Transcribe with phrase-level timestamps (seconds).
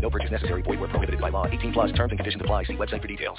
[0.00, 0.62] No purchase necessary.
[0.62, 1.46] Void where prohibited by law.
[1.46, 2.64] 18 plus terms and conditions apply.
[2.64, 3.38] See website for details.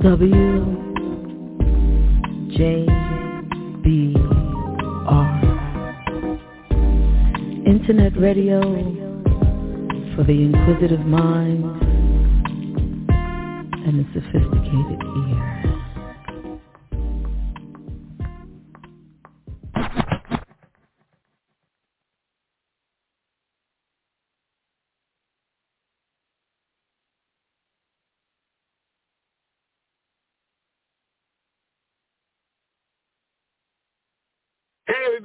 [0.00, 0.32] W
[2.56, 2.97] J
[7.68, 8.62] Internet radio
[10.16, 11.62] for the inquisitive mind
[13.84, 15.57] and the sophisticated ear.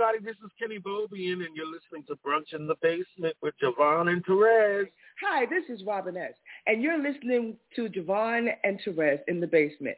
[0.04, 4.10] Everybody, this is Kenny Bobien and you're listening to Brunch in the Basement with JaVonne
[4.10, 4.88] and Terez.
[5.22, 6.34] Hi, this is Robin S.
[6.68, 9.96] And you're listening to JaVonne and Terez in the basement.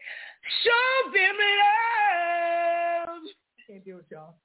[0.64, 3.20] Show them it up!
[3.67, 4.36] Can't deal with y'all.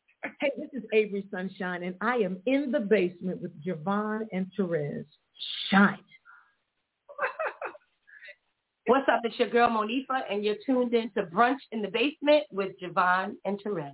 [0.41, 5.05] Hey, this is Avery Sunshine, and I am in the basement with JaVonne and Terez.
[5.69, 5.99] Shine.
[8.87, 9.21] What's up?
[9.25, 13.35] It's your girl Monifah, and you're tuned in to Brunch in the Basement with JaVonne
[13.45, 13.93] and Terez.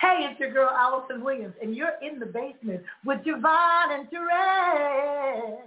[0.00, 5.58] Hey, it's your girl Allison Williams, and you're in the basement with JaVonne and Terez.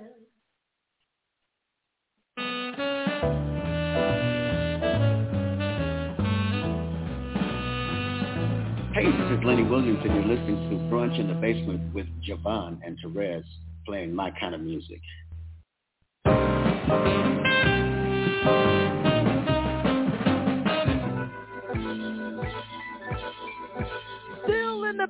[8.94, 12.80] Hey, this is Lenny Williams, and you're listening to Brunch in the Basement with JaVonne
[12.86, 13.44] and Terez
[13.86, 15.02] playing my kind of music.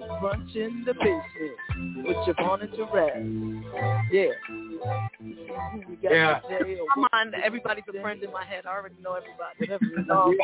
[0.00, 3.62] Brunch in the basement with JaVonne and Terez.
[4.12, 4.32] Yeah.
[5.88, 6.40] We got Yeah.
[6.94, 8.64] Come on, everybody's a friend in my head.
[8.66, 9.68] I already know everybody.
[10.10, 10.36] Um,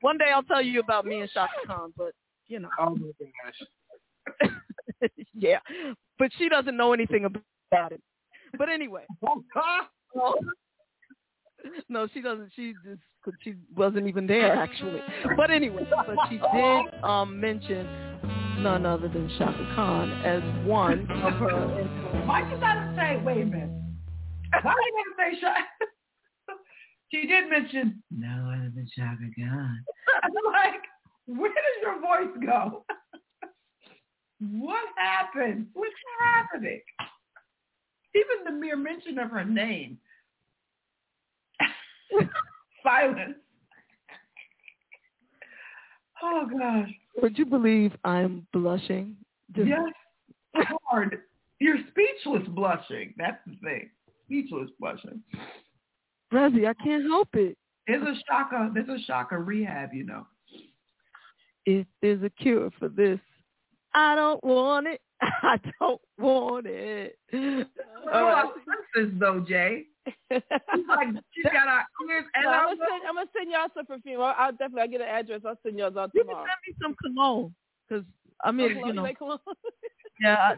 [0.00, 2.12] one day I'll tell you about me and Chaka Khan, but
[2.46, 2.68] you know.
[2.78, 3.10] Oh my
[3.44, 3.62] gosh.
[5.34, 5.58] yeah,
[6.18, 8.02] but she doesn't know anything about it.
[8.56, 9.04] But anyway.
[11.88, 12.50] no, she doesn't.
[12.54, 13.00] She just
[13.42, 15.00] she wasn't even there actually.
[15.36, 17.86] But anyway, but she did um, mention
[18.58, 21.50] none other than Chaka Khan as one of her.
[21.50, 22.26] influences.
[22.26, 23.70] Why you gotta say, wait a minute.
[24.62, 25.60] Why did you gotta say Chaka?
[27.12, 29.84] she did mention no other than Chaka Khan.
[30.22, 30.82] I'm like,
[31.26, 32.84] where does your voice go?
[34.40, 35.66] what happened?
[35.74, 36.80] What's happening?
[38.14, 39.98] Even the mere mention of her name.
[42.82, 43.34] Silence.
[46.22, 46.90] Oh gosh.
[47.22, 49.16] Would you believe I'm blushing?
[49.54, 50.66] Just- Yes.
[50.88, 51.20] Hard.
[51.60, 53.14] You're speechless blushing.
[53.16, 53.90] That's the thing.
[54.26, 55.22] Speechless blushing.
[56.32, 57.56] Razzie, I can't help it.
[57.86, 60.26] There's a shaka there's a shocker rehab, you know.
[61.64, 63.18] If there's a cure for this,
[63.94, 65.00] I don't want it.
[65.20, 67.18] I don't want it.
[67.32, 67.64] Oh,
[68.06, 68.44] right.
[68.44, 68.52] our
[68.94, 69.84] senses though, Jay.
[70.30, 73.68] She's like she's got our ears and No, I'm, gonna send, I'm gonna send y'all
[73.74, 74.20] some perfume.
[74.20, 75.40] I'll, I'll definitely I'll get an address.
[75.46, 76.46] I'll send y'all out You can tomorrow.
[76.46, 77.54] send me some cologne,
[77.88, 78.02] cause
[78.44, 79.38] I mean, Cologne, you know, make cologne?
[80.20, 80.54] yeah.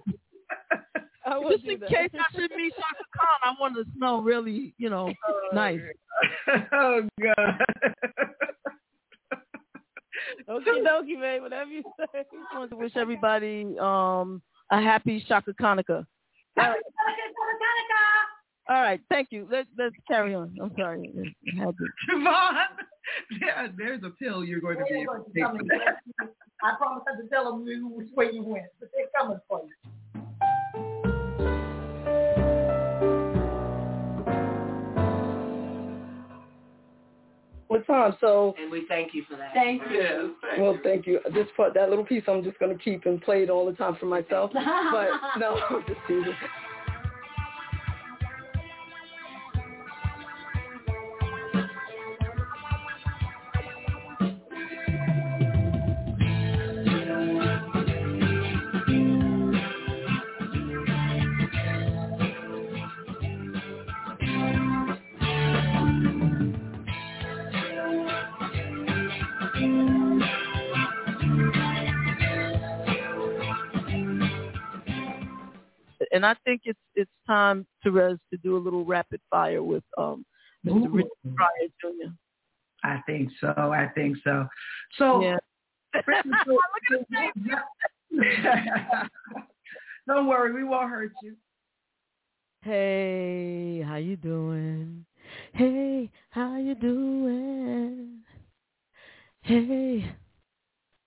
[1.27, 1.89] I will Just in that.
[1.89, 5.13] case I should meet Chaka Khan, I want to smell really, you know,
[5.53, 5.81] nice.
[6.73, 7.61] oh God.
[10.49, 11.43] Okie dokie, babe.
[11.43, 12.25] Whatever you say.
[12.53, 16.05] I want to wish everybody um a happy Shaka Hanukkah.
[16.59, 16.81] All right.
[18.71, 19.49] All right, thank you.
[19.51, 20.57] Let, let's carry on.
[20.63, 21.13] I'm sorry.
[21.59, 22.63] JaVonne,
[23.43, 25.43] yeah, there's a pill you're going to be able to take.
[26.63, 27.65] I promise not to tell them
[27.97, 29.73] which way you went, but they're coming for you.
[37.69, 38.55] With time, so...
[38.61, 39.53] And we thank you for that.
[39.53, 40.01] Thank you.
[40.01, 41.19] Yes, thank well, thank you.
[41.35, 43.73] This part, that little piece I'm just going to keep and play it all the
[43.73, 44.53] time for myself.
[44.55, 45.09] But
[45.41, 45.59] no,
[45.89, 46.35] just teasing.
[76.21, 80.27] And I think it's it's time, Terez, to do a little rapid fire with um,
[80.67, 80.85] Mr.
[80.85, 80.89] Ooh.
[80.91, 82.13] Richard Pryor Jr.
[82.85, 83.49] I think so.
[83.57, 84.47] I think so.
[84.99, 85.39] So, Yeah.
[90.07, 91.37] don't worry, we won't hurt you.
[92.61, 95.07] Hey, how you doing?
[95.55, 98.19] Hey, how you doing?
[99.41, 100.05] Hey,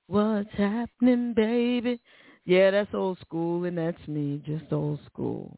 [0.07, 2.01] what's happening, baby?
[2.45, 5.57] Yeah, that's old school, and that's me, just old school.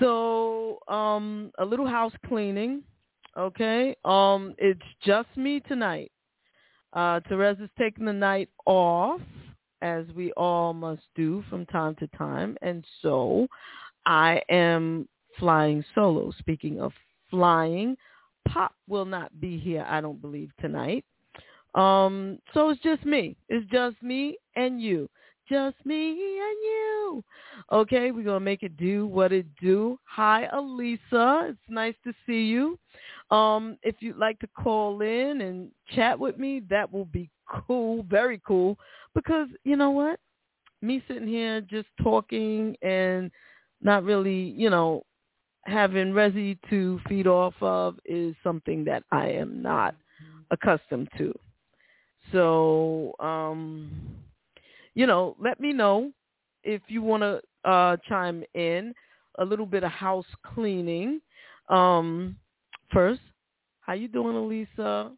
[0.00, 2.82] So, um, a little house cleaning,
[3.36, 3.96] okay?
[4.04, 6.10] Um, it's just me tonight.
[6.92, 9.20] Uh, Terez is taking the night off,
[9.80, 13.46] as we all must do from time to time, and so
[14.06, 15.08] I am
[15.38, 16.32] flying solo.
[16.38, 16.92] Speaking of
[17.30, 17.96] flying,
[18.46, 21.04] Pop will not be here, I don't believe, tonight.
[21.74, 23.36] Um, so it's just me.
[23.48, 25.08] It's just me and you.
[25.48, 27.24] Just me and you.
[27.72, 29.98] Okay, we're gonna make it do what it do.
[30.04, 31.48] Hi, Elisa.
[31.48, 32.78] It's nice to see you.
[33.30, 38.04] Um, if you'd like to call in and chat with me, that will be cool,
[38.04, 38.78] very cool.
[39.14, 40.20] Because you know what?
[40.80, 43.30] Me sitting here just talking and
[43.80, 45.04] not really, you know,
[45.64, 49.94] having Resi to feed off of is something that I am not
[50.50, 51.36] accustomed to.
[52.30, 53.90] So, um,
[54.94, 56.12] you know, let me know
[56.64, 58.94] if you want to uh, chime in.
[59.38, 61.20] A little bit of house cleaning.
[61.70, 62.36] Um,
[62.92, 63.20] first,
[63.80, 65.12] how you doing, Elisa?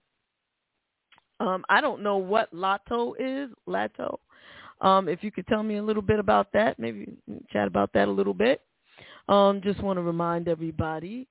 [1.40, 3.50] Um, I don't know what Lato is.
[3.68, 4.18] Lato.
[4.80, 7.08] Um, if you could tell me a little bit about that, maybe
[7.52, 8.60] chat about that a little bit.
[9.28, 11.26] Um, just want to remind everybody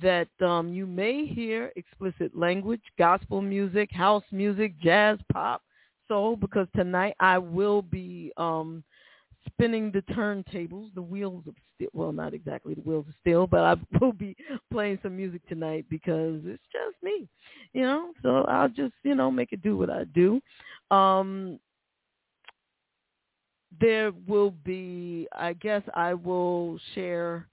[0.00, 5.62] that um, you may hear explicit language, gospel music, house music, jazz, pop,
[6.08, 8.82] soul, because tonight I will be um,
[9.46, 11.88] spinning the turntables, the wheels of steel.
[11.92, 14.36] Well, not exactly the wheels of steel, but I will be
[14.70, 17.28] playing some music tonight because it's just me,
[17.72, 18.12] you know.
[18.22, 20.40] So I'll just, you know, make it do what I do.
[20.90, 21.58] Um,
[23.80, 27.48] there will be, I guess, I will share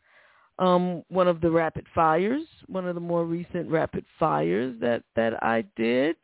[0.59, 5.41] um, one of the rapid fires, one of the more recent rapid fires that that
[5.41, 6.17] I did,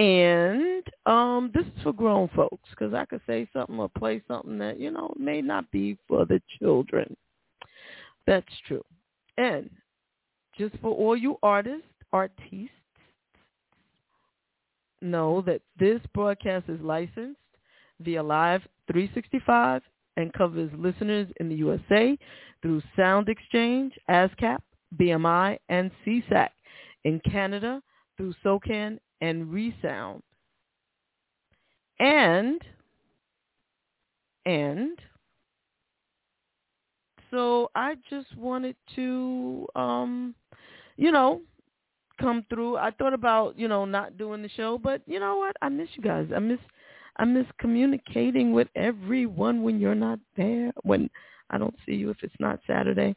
[0.00, 4.56] and um, this is for grown folks because I could say something or play something
[4.58, 7.14] that you know may not be for the children.
[8.26, 8.84] That's true,
[9.36, 9.68] and
[10.56, 12.70] just for all you artists, artistes,
[15.02, 17.38] know that this broadcast is licensed
[18.00, 19.82] via Live 365
[20.16, 22.18] and covers listeners in the USA
[22.62, 24.58] through SoundExchange, ASCAP,
[24.98, 26.48] BMI, and SESAC.
[27.04, 27.82] In Canada
[28.16, 30.22] through SOCAN and Re-Sound.
[31.98, 32.60] And,
[34.46, 34.98] and,
[37.30, 40.34] so I just wanted to, um,
[40.96, 41.40] you know,
[42.20, 42.76] come through.
[42.76, 45.56] I thought about, you know, not doing the show, but you know what?
[45.62, 46.28] I miss you guys.
[46.34, 46.58] I miss
[47.16, 51.10] I miss communicating with everyone when you're not there, when
[51.50, 53.14] I don't see you if it's not Saturday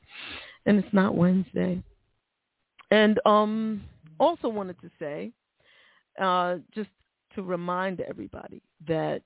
[0.65, 1.81] and it's not Wednesday.
[2.91, 3.83] And um
[4.19, 5.31] also wanted to say,
[6.21, 6.89] uh, just
[7.35, 9.21] to remind everybody that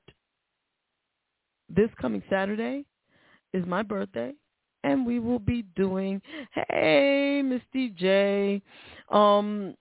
[1.69, 2.85] this coming Saturday
[3.53, 4.33] is my birthday
[4.83, 6.21] and we will be doing
[6.69, 8.61] hey Misty J.
[9.09, 9.75] Um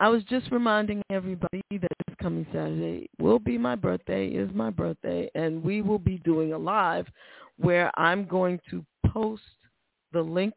[0.00, 4.70] I was just reminding everybody that this coming Saturday will be my birthday, is my
[4.70, 7.06] birthday, and we will be doing a live
[7.58, 9.42] where I'm going to post
[10.12, 10.54] the link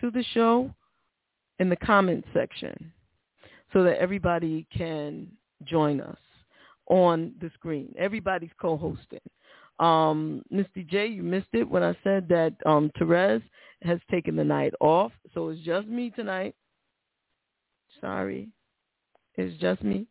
[0.00, 0.74] to the show
[1.60, 2.92] in the comment section
[3.74, 5.26] so that everybody can
[5.64, 6.16] join us
[6.86, 7.92] on the screen.
[7.98, 9.20] Everybody's co-hosting.
[9.80, 10.42] Um,
[10.88, 13.42] J, you missed it when I said that um, Terez
[13.82, 16.54] has taken the night off, so it's just me tonight.
[18.00, 18.48] Sorry.
[19.36, 20.06] It's just me.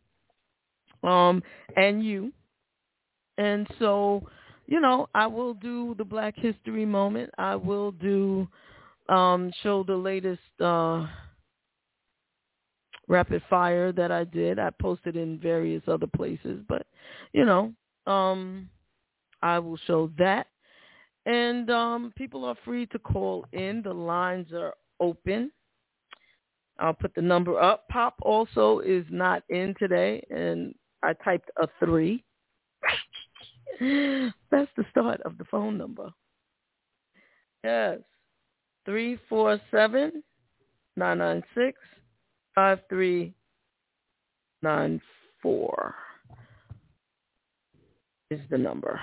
[1.01, 1.41] Um,
[1.77, 2.33] and you.
[3.37, 4.27] And so,
[4.67, 7.29] you know, I will do the Black History moment.
[7.37, 8.47] I will do
[9.09, 11.05] um show the latest uh
[13.07, 14.59] rapid fire that I did.
[14.59, 16.85] I posted in various other places, but
[17.33, 17.73] you know,
[18.11, 18.69] um,
[19.41, 20.47] I will show that.
[21.25, 23.81] And um, people are free to call in.
[23.81, 25.51] The lines are open.
[26.79, 27.87] I'll put the number up.
[27.87, 32.23] Pop also is not in today, and I typed a three.
[33.79, 36.11] That's the start of the phone number.
[37.63, 37.99] Yes.
[38.85, 40.23] Three four seven
[40.97, 41.79] nine nine six
[42.55, 43.33] five three
[44.61, 45.01] nine
[45.41, 45.95] four
[48.29, 48.99] is the number.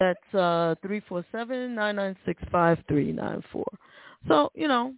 [0.00, 3.66] That's uh three four seven nine nine six five three nine four.
[4.26, 4.94] So, you know,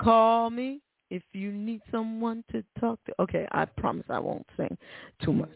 [0.00, 3.14] call me if you need someone to talk to.
[3.20, 4.76] Okay, I promise I won't sing
[5.22, 5.48] too much.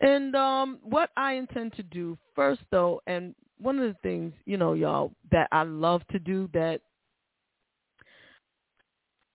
[0.00, 4.56] And um what I intend to do first though, and one of the things, you
[4.56, 6.80] know, y'all, that I love to do that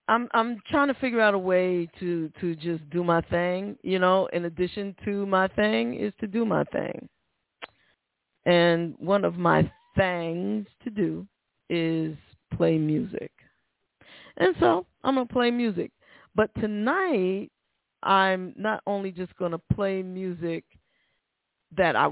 [0.08, 3.98] I'm I'm trying to figure out a way to to just do my thing, you
[3.98, 7.08] know, in addition to my thing is to do my thing.
[8.46, 11.26] And one of my things to do
[11.68, 12.16] is
[12.56, 13.30] play music.
[14.38, 15.90] And so I'm going to play music.
[16.34, 17.50] But tonight
[18.02, 20.64] I'm not only just going to play music
[21.76, 22.08] that I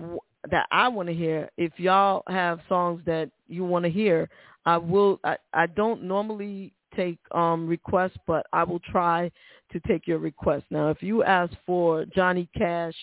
[0.51, 1.51] that I want to hear.
[1.57, 4.29] If y'all have songs that you want to hear,
[4.67, 9.31] I will I, I don't normally take um requests, but I will try
[9.73, 10.65] to take your request.
[10.71, 12.95] Now, if you ask for Johnny Cash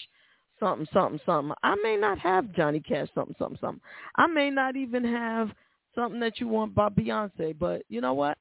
[0.60, 3.82] something something something, I may not have Johnny Cash something something something.
[4.16, 5.50] I may not even have
[5.96, 8.38] something that you want by Beyonce, but you know what?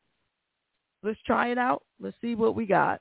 [1.02, 1.82] Let's try it out.
[2.00, 3.00] Let's see what we got.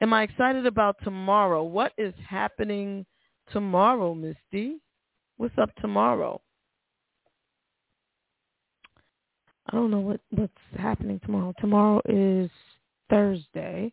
[0.00, 1.62] Am I excited about tomorrow?
[1.62, 3.06] What is happening
[3.52, 4.78] tomorrow, Miss D?
[5.36, 6.40] What's up tomorrow?
[9.74, 11.52] I don't know what what's happening tomorrow.
[11.58, 12.48] Tomorrow is
[13.10, 13.90] Thursday.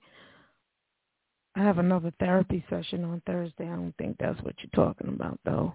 [1.55, 3.63] I have another therapy session on Thursday.
[3.63, 5.73] I don't think that's what you're talking about though.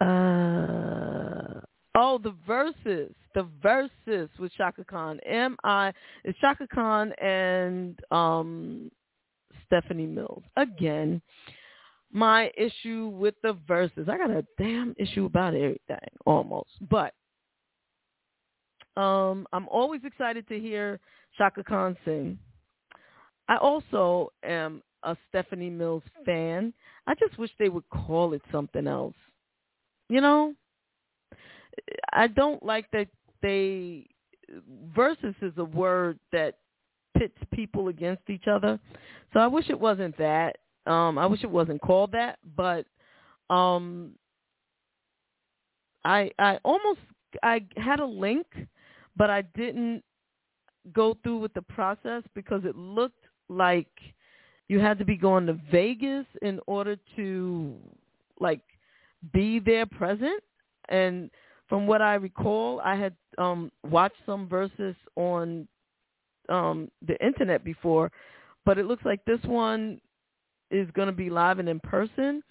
[0.00, 1.60] Uh
[1.94, 5.20] oh, the Verzuz, the Verzuz with Chaka Khan.
[5.26, 5.92] M I
[6.24, 8.90] it's Chaka Khan and um
[9.66, 11.20] Stephanie Mills again.
[12.12, 17.12] My issue with the Verzuz, I got a damn issue about everything almost, but
[18.96, 21.00] um, I'm always excited to hear
[21.38, 22.38] Chaka Khan sing.
[23.48, 26.72] I also am a Stephanie Mills fan.
[27.06, 29.14] I just wish they would call it something else.
[30.08, 30.54] You know,
[32.12, 33.08] I don't like that
[33.40, 34.06] they
[34.94, 36.58] versus is a word that
[37.16, 38.78] pits people against each other.
[39.32, 40.58] So I wish it wasn't that.
[40.86, 42.86] Um I wish it wasn't called that, but
[43.50, 44.12] um
[46.04, 47.00] I I almost
[47.42, 48.46] I had a link
[49.16, 50.02] but I didn't
[50.92, 53.88] go through with the process because it looked like
[54.68, 57.76] you had to be going to Vegas in order to
[58.40, 58.62] like
[59.32, 60.42] be there present.
[60.88, 61.30] And
[61.68, 65.66] from what I recall I had um watched some verses on
[66.48, 68.10] um the internet before
[68.64, 70.00] but it looks like this one
[70.70, 72.42] is going to be live and in person.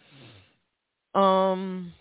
[1.14, 1.94] Um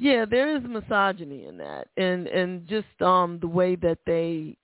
[0.00, 4.56] yeah, there is misogyny in that, and and just um the way that they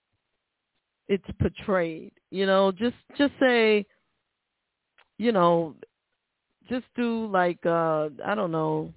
[1.08, 2.12] it's portrayed.
[2.30, 3.84] You know, just just say,
[5.18, 5.74] you know,
[6.70, 8.94] just do like uh I don't know,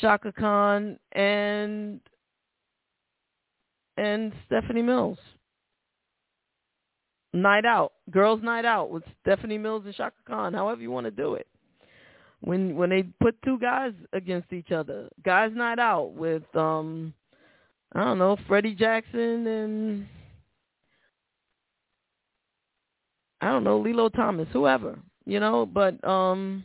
[0.00, 2.00] Chaka Khan and
[3.98, 5.18] and Stephanie Mills.
[7.34, 10.54] Night out, girls' night out with Stephanie Mills and Chaka Khan.
[10.54, 11.46] However you want to do it
[12.42, 15.08] when when they put two guys against each other.
[15.24, 17.12] Guys night out with um
[17.92, 20.06] I don't know, Freddie Jackson and
[23.40, 26.64] I don't know, Lillo Thomas, whoever, you know, but um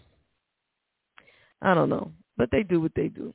[1.62, 2.12] I don't know.
[2.38, 3.34] But they do what they do.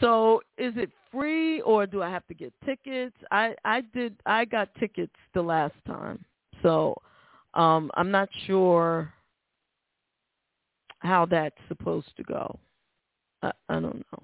[0.00, 3.16] So is it free or do I have to get tickets?
[3.30, 6.24] I I did I got tickets the last time.
[6.62, 6.94] So
[7.54, 9.12] um I'm not sure
[11.02, 12.58] how that's supposed to go.
[13.42, 14.22] I, I don't know.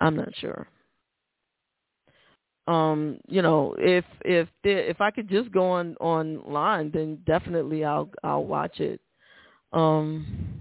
[0.00, 0.66] I'm not sure.
[2.66, 7.84] Um, you know, if if there, if I could just go on online, then definitely
[7.84, 9.00] I'll I'll watch it.
[9.72, 10.60] Um,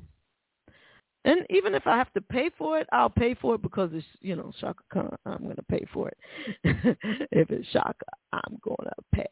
[1.26, 4.06] and even if I have to pay for it, I'll pay for it because it's
[4.20, 5.16] you know Chaka Khan.
[5.26, 6.18] I'm to pay for it.
[7.32, 9.28] if it's Chaka, I'm to pay.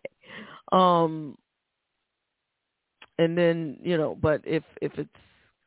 [0.72, 1.36] Um,
[3.20, 5.10] and then you know, but if if it's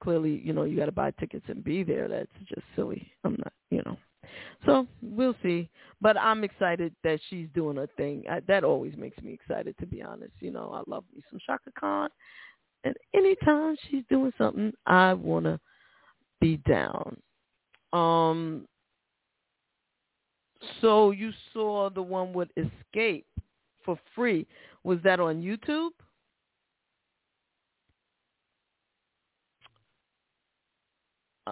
[0.02, 3.12] clearly you know you got to buy tickets and be there, that's just silly.
[3.24, 3.96] I'm not you know.
[4.64, 5.68] So we'll see.
[6.00, 8.24] But I'm excited that she's doing a thing.
[8.30, 10.32] I, that always makes me excited, to be honest.
[10.40, 12.08] You know, I love me some Chaka Khan.
[12.84, 15.60] And anytime she's doing something, I want to
[16.40, 17.16] be down.
[17.92, 18.66] Um,
[20.80, 23.24] so you saw the one with Xscape
[23.84, 24.46] for free.
[24.84, 25.90] Was that on YouTube?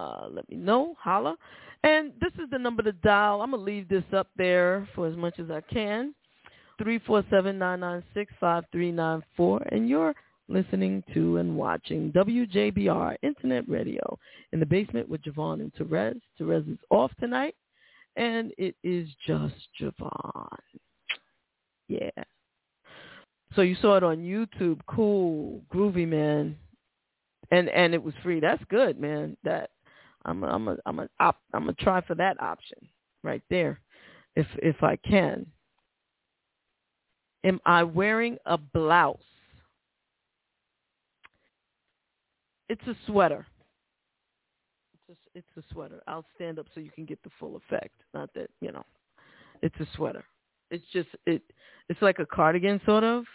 [0.01, 0.95] Uh, let me know.
[0.99, 1.37] Holla.
[1.83, 3.41] And this is the number to dial.
[3.41, 6.13] I'm going to leave this up there for as much as I can.
[6.81, 9.67] 347-996-5394.
[9.71, 10.13] And you're
[10.47, 14.17] listening to and watching WJBR Internet Radio
[14.51, 16.19] in the basement with JaVonne and Terez.
[16.39, 17.53] Terez is off tonight,
[18.15, 20.57] and it is just JaVonne.
[21.87, 22.09] Yeah.
[23.55, 24.81] So you saw it on YouTube.
[24.87, 26.57] Cool, groovy, man.
[27.51, 28.39] And and it was free.
[28.39, 29.37] That's good, man.
[29.43, 29.69] That
[30.25, 32.77] I'm a, I'm a, I'm a, I'm gonna try for that option
[33.23, 33.79] right there,
[34.35, 35.45] if if I can.
[37.43, 39.17] Am I wearing a blouse?
[42.69, 43.45] It's a sweater.
[44.93, 46.01] It's a, it's a sweater.
[46.07, 47.95] I'll stand up so you can get the full effect.
[48.13, 48.85] Not that you know,
[49.61, 50.23] it's a sweater.
[50.69, 51.41] It's just it.
[51.89, 53.25] It's like a cardigan, sort of.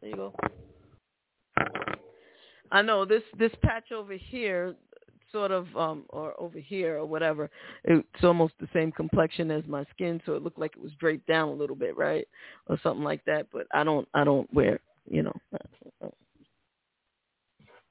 [0.00, 0.34] There you go.
[2.70, 4.74] I know this this patch over here,
[5.32, 7.50] sort of, um, or over here or whatever.
[7.84, 11.26] It's almost the same complexion as my skin, so it looked like it was draped
[11.26, 12.26] down a little bit, right,
[12.68, 13.46] or something like that.
[13.52, 15.36] But I don't I don't wear, you know.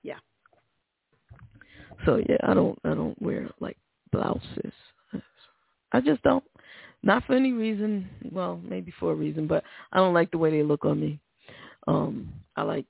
[0.03, 0.19] Yeah.
[2.05, 3.77] So yeah, I don't I don't wear like
[4.11, 4.73] blouses.
[5.91, 6.43] I just don't.
[7.03, 8.09] Not for any reason.
[8.31, 9.63] Well, maybe for a reason, but
[9.93, 11.19] I don't like the way they look on me.
[11.87, 12.85] Um, I like,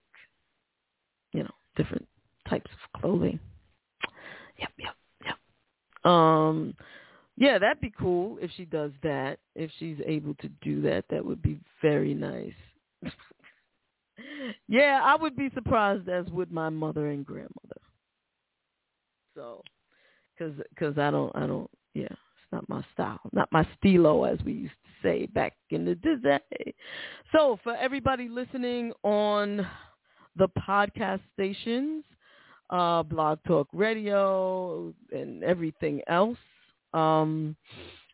[1.76, 2.08] different
[2.50, 3.40] types of clothing.
[4.60, 6.12] Yep, yep, yep.
[6.12, 6.76] Um,
[7.38, 9.40] yeah, that'd be cool if she does that.
[9.56, 12.54] If she's able to do that, that would be very nice.
[14.68, 17.82] yeah, I would be surprised as would my mother and grandmother.
[19.36, 19.62] So,
[20.38, 24.40] because cause I don't, I don't, yeah, it's not my style, not my stilo, as
[24.46, 26.74] we used to say back in the day.
[27.34, 29.68] So, for everybody listening on
[30.36, 32.04] the podcast stations,
[32.70, 36.38] uh, Blog Talk Radio, and everything else,
[36.94, 37.56] um,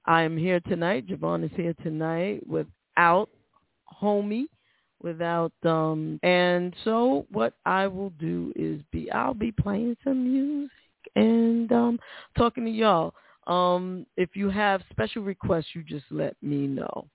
[0.06, 1.08] I am here tonight.
[1.08, 3.30] JaVonne is here tonight without
[4.02, 4.46] homie
[5.04, 10.72] without um and so what I will do is be I'll be playing some music
[11.16, 12.00] and um
[12.38, 13.14] talking to y'all.
[13.48, 17.08] Um if you have special requests you just let me know.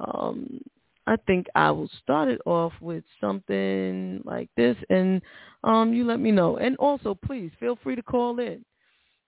[0.00, 0.60] Um
[1.06, 5.20] I think I will start it off with something like this, and
[5.62, 6.56] um, you let me know.
[6.56, 8.64] And also, please feel free to call in.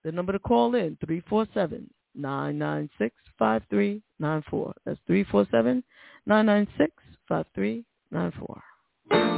[0.05, 4.73] The number to call in, three four seven nine nine six five three nine four.
[4.85, 5.85] That's three four seven
[6.25, 6.93] nine nine six
[7.29, 9.36] five three nine four.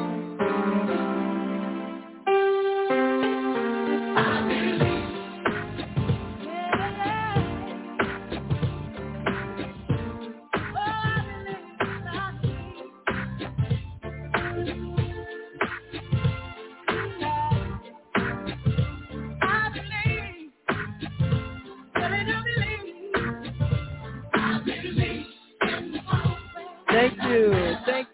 [27.28, 27.76] You.
[27.86, 28.08] Thank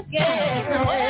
[0.00, 1.03] again.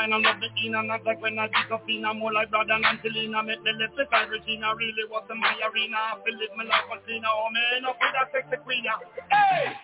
[0.00, 2.04] kind of love the in and not like when I get up in.
[2.04, 3.42] I'm more like Brad and Angelina.
[3.44, 4.72] Make the left side Regina.
[4.72, 6.16] Really was in my arena.
[6.16, 7.20] I feel it, my life was in.
[7.20, 8.84] Oh, man, oh, up with that sexy queen.
[9.28, 9.76] Hey!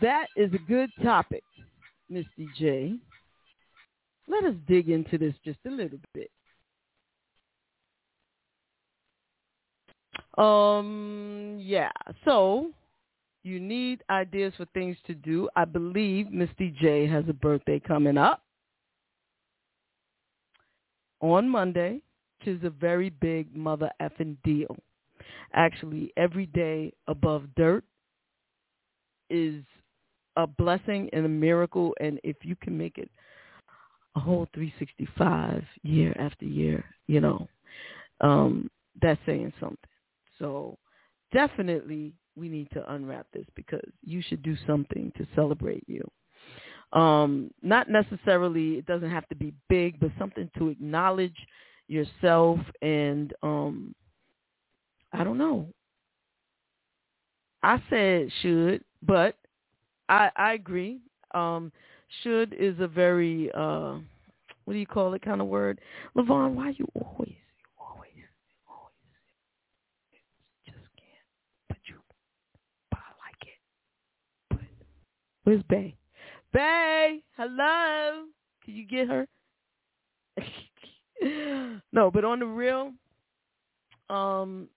[0.00, 1.44] That is a good topic,
[2.08, 2.94] Misty J.
[4.28, 6.30] Let us dig into this just a little bit.
[10.38, 11.90] Um, yeah.
[12.24, 12.70] So
[13.42, 15.48] you need ideas for things to do.
[15.56, 18.42] I believe Misty J has a birthday coming up
[21.20, 22.00] on Monday,
[22.38, 24.76] which is a very big mother effing deal.
[25.52, 27.84] Actually, every day above dirt
[29.28, 29.62] is
[30.36, 33.10] a blessing and a miracle, and if you can make it
[34.16, 37.48] a whole 365 year after year, you know,
[38.20, 39.78] um, that's saying something.
[40.38, 40.78] So
[41.32, 46.08] definitely we need to unwrap this because you should do something to celebrate you.
[46.92, 51.36] Um, not necessarily, it doesn't have to be big, but something to acknowledge
[51.86, 53.94] yourself and um,
[55.12, 55.68] I don't know.
[57.62, 59.36] I said should, but
[60.10, 61.00] I I agree.
[61.34, 61.72] Um,
[62.22, 63.98] should is a very uh,
[64.64, 65.80] what do you call it kind of word?
[66.16, 68.10] Levon, why you always you always
[68.68, 68.92] always
[70.66, 71.26] just can't.
[71.68, 71.94] But you,
[72.90, 74.68] but I like it.
[75.44, 75.94] Where's Bay?
[76.52, 78.24] Bay, hello.
[78.64, 79.26] Can you get her?
[81.92, 82.92] no, but on the real,
[84.08, 84.68] um,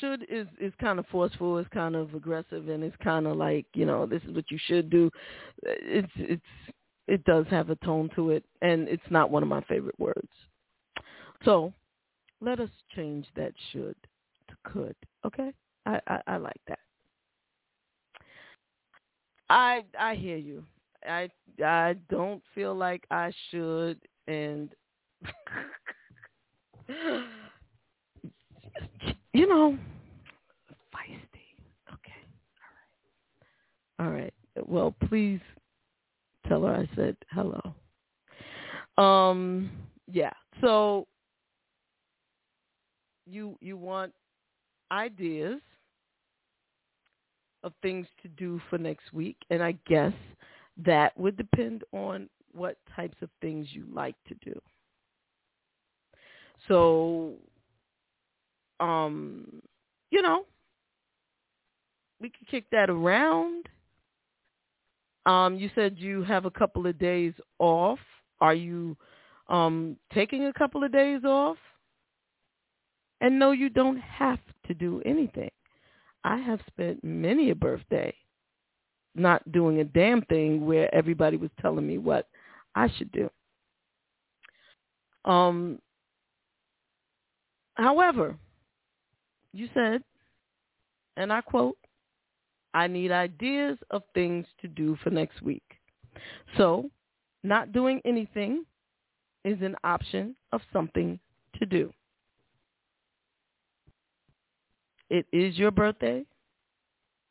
[0.00, 3.66] should is is kind of forceful, it's kind of aggressive, and it's kind of like
[3.74, 5.10] you know this is what you should do.
[5.62, 6.42] It's it's
[7.06, 10.28] it does have a tone to it, and it's not one of my favorite words.
[11.44, 11.72] So
[12.40, 13.96] let us change that should
[14.48, 14.96] to could.
[15.24, 15.52] Okay,
[15.86, 16.78] I I, I like that.
[19.48, 20.64] I I hear you.
[21.08, 21.30] I
[21.64, 24.74] I don't feel like I should, and
[29.32, 29.78] you know,
[30.94, 31.54] feisty.
[31.92, 32.12] Okay.
[33.98, 34.08] All right.
[34.08, 34.34] All right.
[34.68, 35.40] Well, please
[36.46, 37.74] tell her I said hello.
[39.02, 39.70] Um,
[40.10, 40.32] yeah.
[40.60, 41.06] So
[43.26, 44.12] you you want
[44.90, 45.60] ideas
[47.62, 50.12] of things to do for next week, and I guess
[50.84, 54.58] that would depend on what types of things you like to do.
[56.66, 57.34] So
[58.80, 59.60] um,
[60.10, 60.44] you know,
[62.20, 63.68] we could kick that around.
[65.26, 67.98] Um, you said you have a couple of days off.
[68.40, 68.96] Are you
[69.48, 71.58] um, taking a couple of days off?
[73.20, 75.50] And no, you don't have to do anything.
[76.24, 78.14] I have spent many a birthday
[79.14, 82.28] not doing a damn thing where everybody was telling me what
[82.74, 83.28] I should do.
[85.24, 85.80] Um,
[87.78, 88.36] However,
[89.52, 90.02] you said,
[91.16, 91.76] and I quote,
[92.74, 95.62] I need ideas of things to do for next week.
[96.56, 96.90] So
[97.42, 98.64] not doing anything
[99.44, 101.18] is an option of something
[101.58, 101.92] to do.
[105.10, 106.24] It is your birthday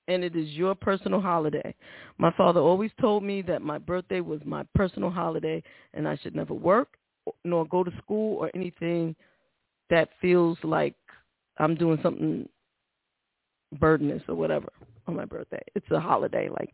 [0.07, 1.75] and it is your personal holiday.
[2.17, 5.61] My father always told me that my birthday was my personal holiday
[5.93, 6.97] and I should never work
[7.43, 9.15] nor go to school or anything
[9.89, 10.95] that feels like
[11.59, 12.47] I'm doing something
[13.79, 14.69] burdenous or whatever
[15.07, 15.61] on my birthday.
[15.75, 16.73] It's a holiday like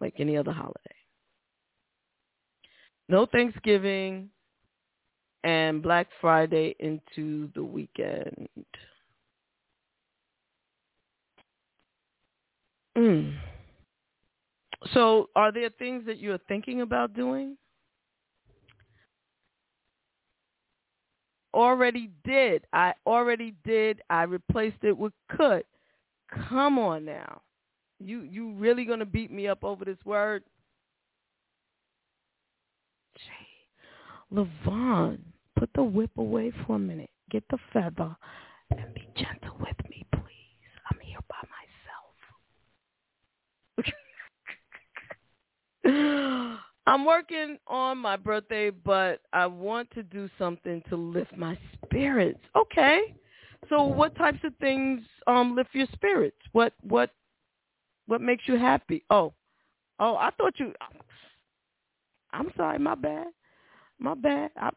[0.00, 0.78] like any other holiday.
[3.08, 4.30] No Thanksgiving
[5.44, 8.48] and Black Friday into the weekend.
[12.96, 13.34] Mm.
[14.92, 17.56] So are there things that you're thinking about doing?
[21.54, 22.66] Already did.
[22.72, 24.00] I already did.
[24.08, 25.64] I replaced it with could.
[26.48, 27.42] Come on now.
[28.00, 30.42] You you really gonna beat me up over this word?
[33.16, 35.18] Jay, Levon,
[35.56, 37.10] put the whip away for a minute.
[37.30, 38.16] Get the feather
[38.70, 40.72] and be gentle with me, please.
[40.90, 41.36] I'm here by
[45.86, 46.58] myself.
[46.86, 52.40] I'm working on my birthday, but I want to do something to lift my spirits.
[52.56, 53.14] Okay.
[53.68, 56.36] So what types of things um lift your spirits?
[56.52, 57.10] What what
[58.06, 59.04] what makes you happy?
[59.10, 59.32] Oh,
[60.00, 60.72] oh, I thought you.
[62.32, 63.26] I'm sorry, my bad,
[63.98, 64.50] my bad.
[64.56, 64.70] I,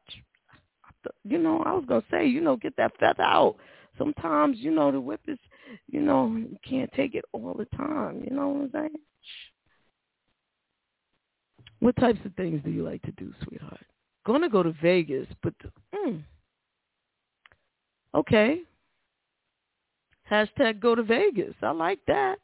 [1.23, 3.55] you know, I was gonna say, you know, get that feather out.
[3.97, 5.39] Sometimes, you know, the whip is,
[5.87, 8.23] you know, you can't take it all the time.
[8.23, 8.95] You know what I'm saying?
[11.79, 13.85] What types of things do you like to do, sweetheart?
[14.25, 15.53] Gonna go to Vegas, but
[15.93, 16.23] mm,
[18.15, 18.61] okay.
[20.29, 21.53] Hashtag go to Vegas.
[21.61, 22.37] I like that.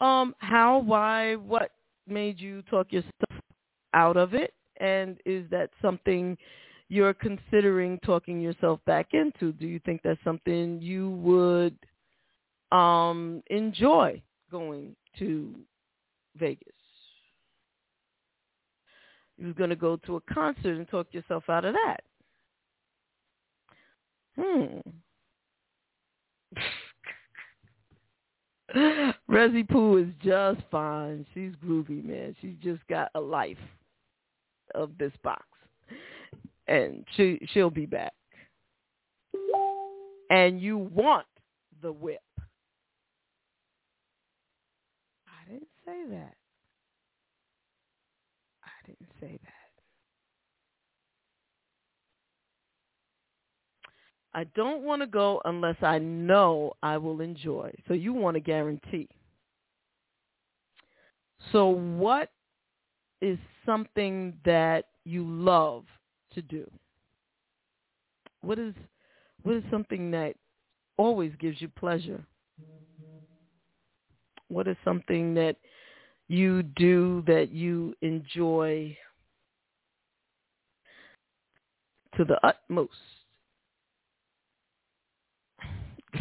[0.00, 1.70] Um, how, why, what
[2.08, 3.12] made you talk yourself
[3.94, 4.52] out of it?
[4.80, 6.36] And is that something
[6.88, 9.52] you're considering talking yourself back into?
[9.52, 11.76] Do you think that's something you would
[12.76, 14.20] um, enjoy
[14.50, 15.54] going to
[16.36, 16.81] Vegas?
[19.42, 22.04] You was going to go to a concert and talk yourself out of that.
[24.36, 24.78] Hmm.
[29.28, 31.26] Resi Poo is just fine.
[31.34, 32.36] She's groovy, man.
[32.40, 33.58] She just got a life
[34.76, 35.42] of this box.
[36.68, 38.12] And she she'll be back.
[40.30, 41.26] And you want
[41.82, 42.20] the whip.
[45.26, 46.34] I didn't say that.
[49.22, 49.52] I say that.
[54.34, 57.72] I don't want to go unless I know I will enjoy.
[57.86, 59.08] So you want a guarantee.
[61.50, 62.30] So what
[63.20, 65.84] is something that you love
[66.34, 66.70] to do?
[68.40, 68.74] What is
[69.42, 70.34] what is something that
[70.96, 72.24] always gives you pleasure?
[74.48, 75.56] What is something that
[76.28, 78.96] you do that you enjoy
[82.16, 82.92] to the utmost?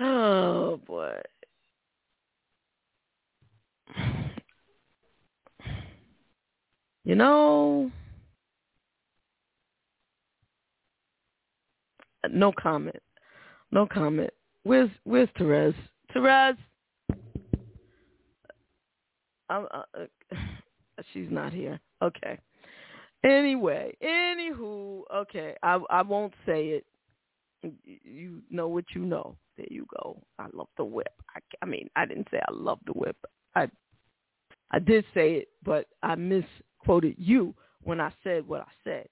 [0.00, 1.20] Oh boy.
[7.04, 7.92] You know,
[12.30, 13.02] no comment.
[13.70, 14.30] No comment.
[14.62, 15.74] Where's Where's Terez?
[16.14, 16.56] Terez.
[19.50, 20.06] I'm, uh, uh,
[21.12, 21.78] she's not here.
[22.02, 22.38] Okay.
[23.24, 25.56] Anyway, anywho, okay.
[25.62, 26.86] I I won't say it.
[27.84, 29.36] You know what you know.
[29.56, 30.22] There you go.
[30.38, 31.12] I love the whip.
[31.34, 33.16] I, I mean, I didn't say I love the whip.
[33.56, 33.68] I
[34.70, 39.08] I did say it, but I misquoted you when I said what I said.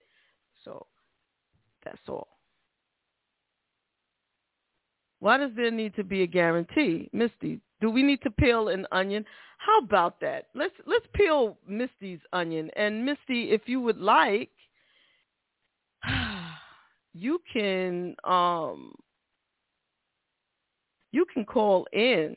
[0.64, 0.86] So
[1.84, 2.28] that's all.
[5.22, 7.60] Why does there need to be a guarantee, Misty?
[7.80, 9.24] Do we need to peel an onion?
[9.58, 10.48] How about that?
[10.52, 12.72] Let's let's peel Misty's onion.
[12.74, 14.50] And Misty, if you would like,
[17.14, 18.96] you can um
[21.12, 22.36] you can call in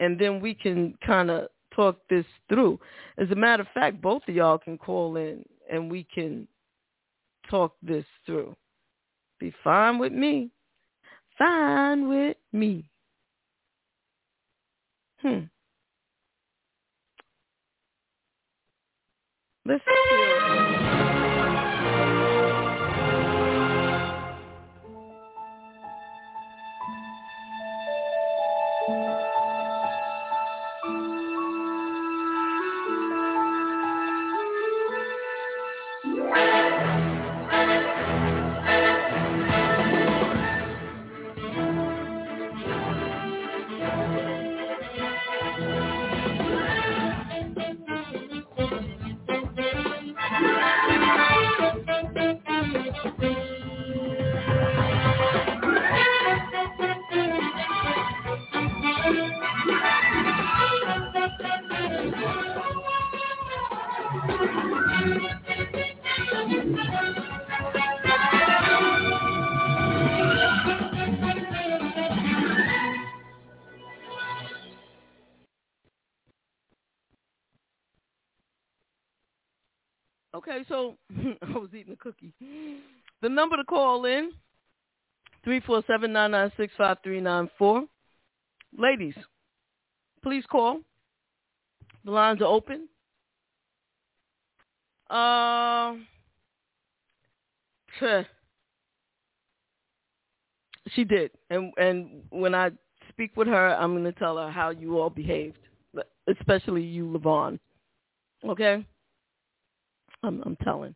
[0.00, 2.80] and then we can kind of talk this through.
[3.18, 6.48] As a matter of fact, both of y'all can call in and we can
[7.50, 8.56] talk this through.
[9.38, 10.50] Be fine with me.
[11.38, 12.90] Fine with me.
[15.22, 15.40] Hmm.
[19.66, 19.84] Let's
[80.34, 80.96] Okay, so
[81.42, 82.32] I was eating a cookie.
[83.22, 84.32] The number to call in,
[85.46, 87.86] 347-996-5394.
[88.76, 89.14] Ladies,
[90.22, 90.80] please call.
[92.04, 92.88] The lines are open.
[95.10, 95.94] Uh,
[100.94, 102.70] she did, and and when I
[103.10, 105.58] speak with her, I'm going to tell her how you all behaved,
[106.26, 107.58] especially you, Levon.
[108.44, 108.84] Okay,
[110.22, 110.94] I'm I'm telling.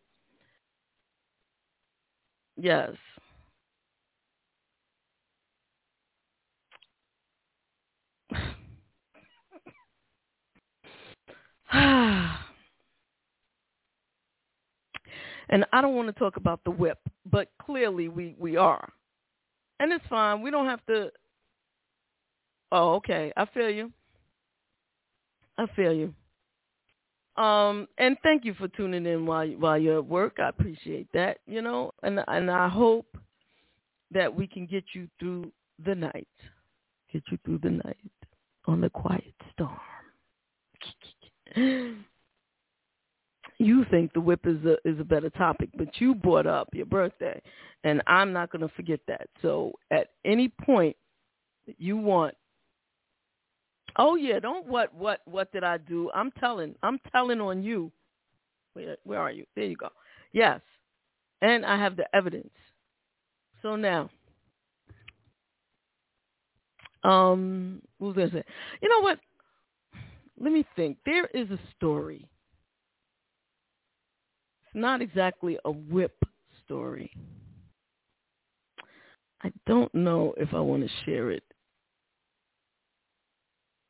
[2.57, 2.93] Yes.
[15.49, 16.99] and I don't want to talk about the whip,
[17.31, 18.93] but clearly we we are,
[19.81, 20.43] and it's fine.
[20.43, 21.11] We don't have to.
[22.71, 23.33] Oh, okay.
[23.37, 23.93] I feel you.
[25.57, 26.15] I feel you.
[27.43, 30.39] Um, and thank you for tuning in while while you're at work.
[30.39, 31.39] I appreciate that.
[31.47, 33.17] You know, and and I hope
[34.11, 35.51] that we can get you through
[35.85, 36.29] the night.
[37.13, 37.97] Get you through the night
[38.67, 39.79] on the quiet storm.
[43.59, 46.87] you think the whip is a is a better topic, but you brought up your
[46.87, 47.41] birthday,
[47.85, 49.29] and I'm not going to forget that.
[49.43, 50.97] So at any point
[51.77, 52.35] you want,
[53.97, 56.11] oh yeah, don't what what what did I do?
[56.15, 57.91] I'm telling, I'm telling on you.
[58.75, 59.45] Where where are you?
[59.57, 59.89] There you go.
[60.33, 60.61] Yes,
[61.43, 62.51] and I have the evidence.
[63.61, 64.09] So now,
[67.03, 68.45] um, what was I say?
[68.81, 69.19] You know what?
[70.41, 70.99] Let me think.
[71.05, 72.29] There is a story
[74.81, 76.17] not exactly a whip
[76.65, 77.13] story.
[79.43, 81.45] I don't know if I want to share it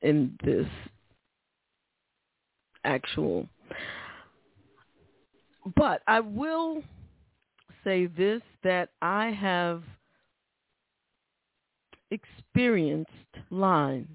[0.03, 0.67] in this
[2.85, 3.49] actual
[5.77, 6.83] but I will
[7.85, 9.83] say this that I have
[12.11, 13.11] experienced
[13.51, 14.09] line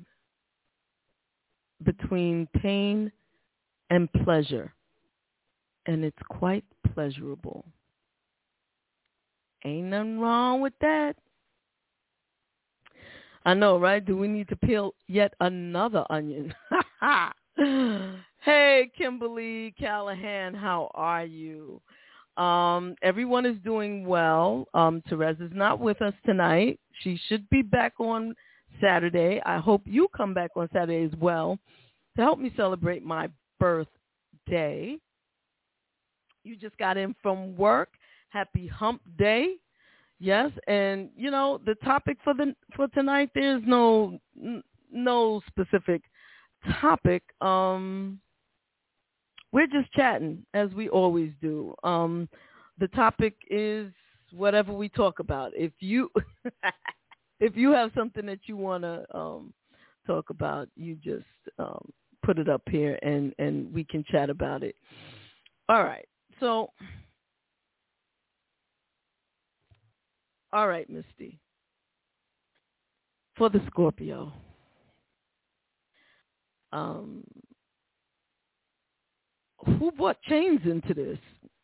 [1.84, 3.11] between pain
[3.89, 4.74] and pleasure
[5.86, 7.66] and it's quite pleasurable.
[9.66, 11.16] Ain't nothing wrong with that.
[13.46, 14.04] I know, right?
[14.04, 16.54] Do we need to peel yet another onion?
[18.42, 21.82] hey, Kimberly Callahan, how are you?
[22.38, 24.68] Um, everyone is doing well.
[24.74, 26.80] Um, Terez is not with us tonight.
[27.02, 28.34] She should be back on
[28.82, 29.42] Saturday.
[29.46, 31.60] I hope you come back on Saturday as well
[32.16, 33.30] to help me celebrate my
[33.60, 34.98] birthday.
[36.44, 37.89] You just got in from work.
[38.30, 39.56] Happy hump day.
[40.20, 44.20] Yes, and you know, the topic for the for tonight there's no
[44.91, 46.02] no specific
[46.80, 47.24] topic.
[47.41, 48.20] Um
[49.52, 51.76] we're just chatting as we always do.
[51.84, 52.30] Um
[52.80, 53.91] the topic is
[54.32, 55.52] whatever we talk about.
[55.56, 56.10] If you
[57.39, 59.54] if you have something that you want to um
[60.08, 61.26] talk about, you just
[61.60, 61.91] um
[62.24, 64.76] put it up here and and we can chat about it.
[65.70, 66.08] All right.
[66.44, 66.72] So,
[70.52, 71.39] all right, Misty.
[73.38, 74.34] For the Scorpio,
[76.74, 77.24] um,
[79.66, 81.18] who brought chains into this,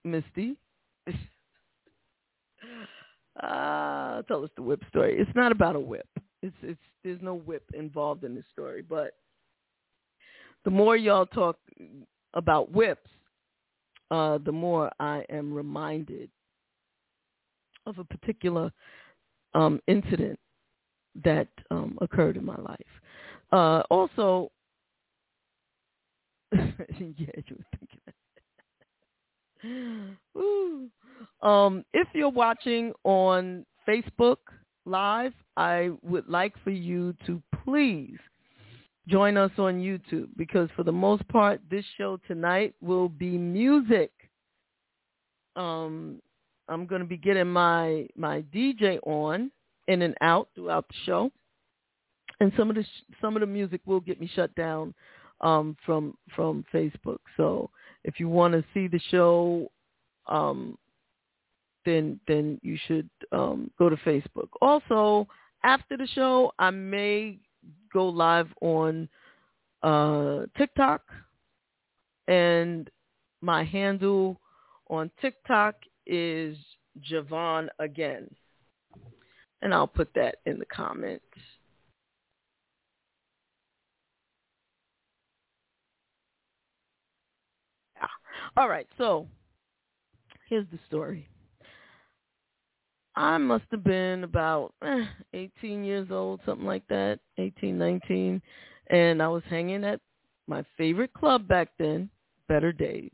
[0.06, 0.56] Misty?
[3.44, 5.18] uh, tell us the whip story.
[5.20, 6.08] It's not about a whip.
[6.42, 9.12] It's it's there's no whip involved in this story, but
[10.64, 11.58] the more y'all talk
[12.34, 13.10] about whips,
[14.12, 16.30] uh, the more I am reminded
[17.86, 18.72] of a particular
[19.53, 20.39] um, incident
[21.24, 22.80] that um, occurred in my life.
[23.51, 24.51] Uh, also,
[26.53, 26.60] yeah,
[26.99, 28.16] you were thinking that.
[31.41, 34.38] Um, if you're watching on Facebook
[34.86, 38.18] Live, I would like for you to please
[39.10, 44.12] join us on YouTube because for the most part, this show tonight will be music.
[45.55, 46.22] Um,
[46.68, 49.51] I'm going to be getting my my DJ on
[49.88, 51.32] in and out throughout the show,
[52.39, 52.86] and some of the
[53.20, 54.93] some of the music will get me shut down
[55.41, 57.20] um, from from Facebook.
[57.36, 57.70] So
[58.03, 59.72] if you want to see the show,
[60.28, 60.78] um,
[61.86, 64.49] then then you should um, go to Facebook.
[64.62, 65.28] Also,
[65.64, 67.39] after the show, I may
[67.93, 69.10] go live on
[69.84, 71.01] uh, TikTok,
[72.28, 72.89] and
[73.41, 74.39] my handle
[74.89, 76.57] on TikTok is
[77.12, 78.30] JaVonne again,
[79.62, 81.26] and I'll put that in the comments.
[88.57, 89.28] All right, so
[90.49, 91.30] here's the story.
[93.20, 95.04] I must have been about eh,
[95.34, 98.42] 18 years old, something like that, 18, 19,
[98.88, 100.00] and I was hanging at
[100.48, 102.10] my favorite club back then,
[102.48, 103.12] Better Days,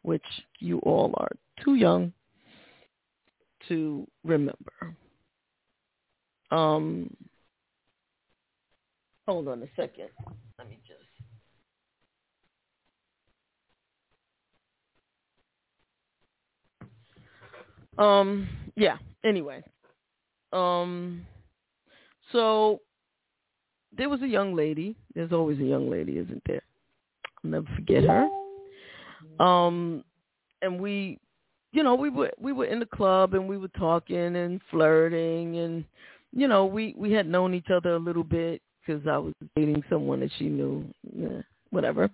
[0.00, 0.24] which
[0.58, 2.14] you all are too young
[3.68, 4.96] to remember.
[6.50, 7.14] Um,
[9.28, 10.08] hold on a second.
[10.58, 11.02] Let me just.
[17.98, 19.62] Um, yeah, anyway.
[20.52, 21.26] Um,
[22.30, 22.80] so
[23.96, 24.96] there was a young lady.
[25.14, 26.62] There's always a young lady, isn't there?
[27.44, 28.28] I'll never forget her.
[29.44, 30.04] Um,
[30.62, 31.18] and we,
[31.72, 35.58] you know, we were we were in the club and we were talking and flirting
[35.58, 35.84] and,
[36.32, 39.82] you know, we we had known each other a little bit because I was dating
[39.88, 40.84] someone that she knew,
[41.16, 42.10] yeah, whatever.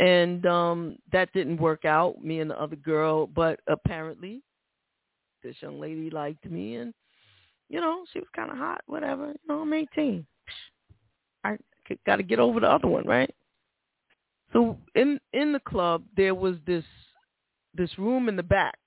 [0.00, 4.42] And um that didn't work out, me and the other girl, but apparently
[5.48, 6.92] this young lady liked me and
[7.68, 9.28] you know, she was kind of hot, whatever.
[9.28, 10.26] You know, I'm 18.
[11.44, 11.58] I
[12.06, 13.32] got to get over the other one, right?
[14.52, 16.84] So in in the club there was this
[17.74, 18.78] this room in the back.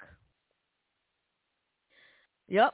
[2.47, 2.73] Yep.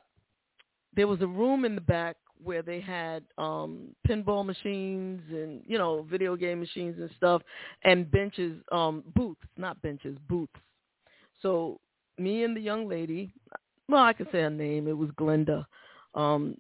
[0.96, 5.78] There was a room in the back where they had um pinball machines and you
[5.78, 7.42] know video game machines and stuff
[7.84, 10.54] and benches um booths not benches booths
[11.42, 11.80] so
[12.20, 13.34] me and the young lady
[13.90, 14.88] well i could say her name.
[14.88, 15.66] It was glenda.
[16.16, 16.56] Um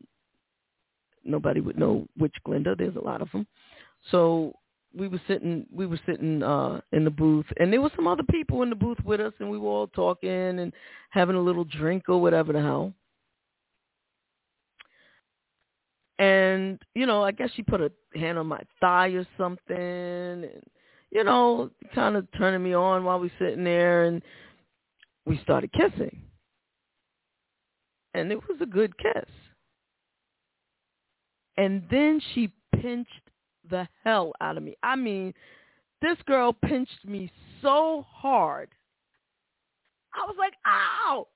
[1.23, 2.77] nobody would know which glenda.
[2.77, 3.45] There's a lot of them
[4.11, 4.53] so
[4.97, 8.23] we were sitting we were sitting uh in the booth and there were some other
[8.23, 10.71] people in the booth with us and we were all talking and
[11.09, 12.93] having a little drink or whatever the hell.
[16.19, 20.49] And you know i guess she put a hand on my thigh or something and
[21.11, 24.23] you know kind of turning me on while we were sitting there and
[25.25, 26.21] we started kissing
[28.17, 29.29] and it was a good kiss.
[31.57, 32.51] And then she
[32.81, 33.11] pinched
[33.69, 34.75] the hell out of me.
[34.83, 35.33] I mean
[36.01, 38.69] this girl pinched me so hard.
[40.13, 41.27] I was like ow!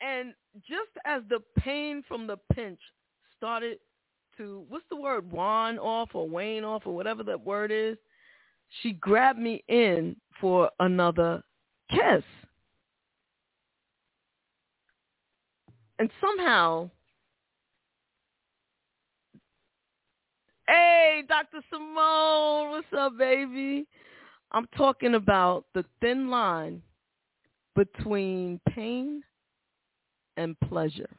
[0.00, 0.34] And
[0.68, 2.80] just as the pain from the pinch
[3.36, 3.78] started
[4.36, 7.96] to what's the word wane off or wane off or whatever that word is
[8.80, 11.42] she grabbed me in for another
[11.90, 12.24] kiss
[16.02, 16.90] and somehow
[20.66, 23.86] hey dr simone what's up baby
[24.50, 26.82] i'm talking about the thin line
[27.74, 29.22] between pain
[30.36, 31.10] and pleasure.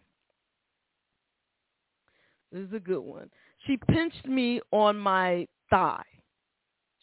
[2.51, 3.29] This is a good one.
[3.65, 6.03] She pinched me on my thigh.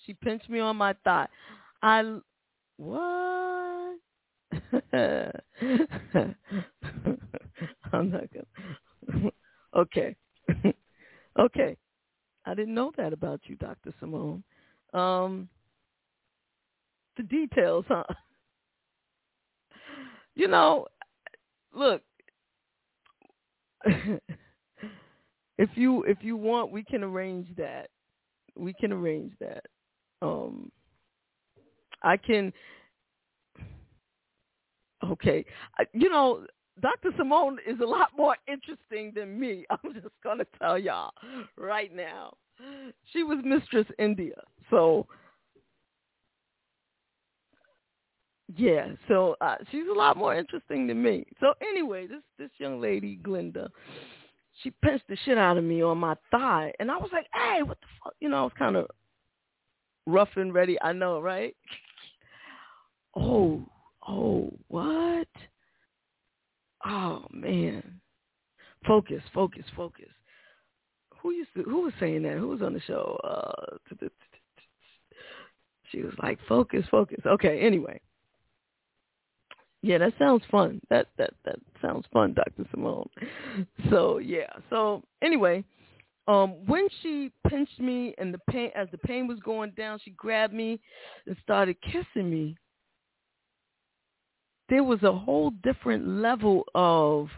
[0.06, 1.26] She pinched me on my thigh.
[1.82, 2.18] I
[2.76, 3.59] what?
[7.92, 9.30] I'm not gonna.
[9.76, 10.16] okay,
[11.38, 11.76] okay.
[12.46, 14.42] I didn't know that about you, Doctor Simone.
[14.94, 15.48] Um,
[17.16, 18.04] the details, huh?
[20.34, 20.86] You know,
[21.74, 22.02] look,
[25.58, 27.90] if you if you want, we can arrange that.
[28.56, 29.64] We can arrange that.
[30.22, 30.70] Um,
[32.02, 32.52] I can.
[35.04, 35.44] Okay,
[35.92, 36.44] you know,
[36.80, 37.10] Dr.
[37.16, 39.64] Simone is a lot more interesting than me.
[39.70, 41.12] I'm just gonna tell y'all
[41.56, 42.34] right now.
[43.12, 44.34] She was Mistress India,
[44.68, 45.06] so
[48.56, 51.24] yeah, so uh, she's a lot more interesting than me.
[51.40, 53.70] So anyway, this this young lady, Glinda,
[54.62, 57.62] she pinched the shit out of me on my thigh, and I was like, "Hey,
[57.62, 58.86] what the fuck?" You know, I was kind of
[60.06, 60.80] rough and ready.
[60.82, 61.56] I know, right?
[63.16, 63.66] Oh,
[64.10, 65.28] oh, what?
[66.84, 68.00] Oh man,
[68.86, 70.08] focus, focus, focus.
[71.20, 71.62] Who used to?
[71.62, 72.38] Who was saying that?
[72.38, 73.18] Who was on the show?
[73.22, 73.76] Uh,
[75.90, 78.00] she was like, "Focus, focus." Okay, anyway
[79.82, 80.80] yeah, that sounds fun.
[80.90, 82.68] That that that sounds fun, Dr.
[82.70, 83.08] Simone.
[83.90, 84.52] So yeah.
[84.68, 85.64] So anyway,
[86.28, 90.10] um, when she pinched me and the pain as the pain was going down, she
[90.10, 90.80] grabbed me
[91.26, 92.56] and started kissing me.
[94.70, 97.28] There was a whole different level of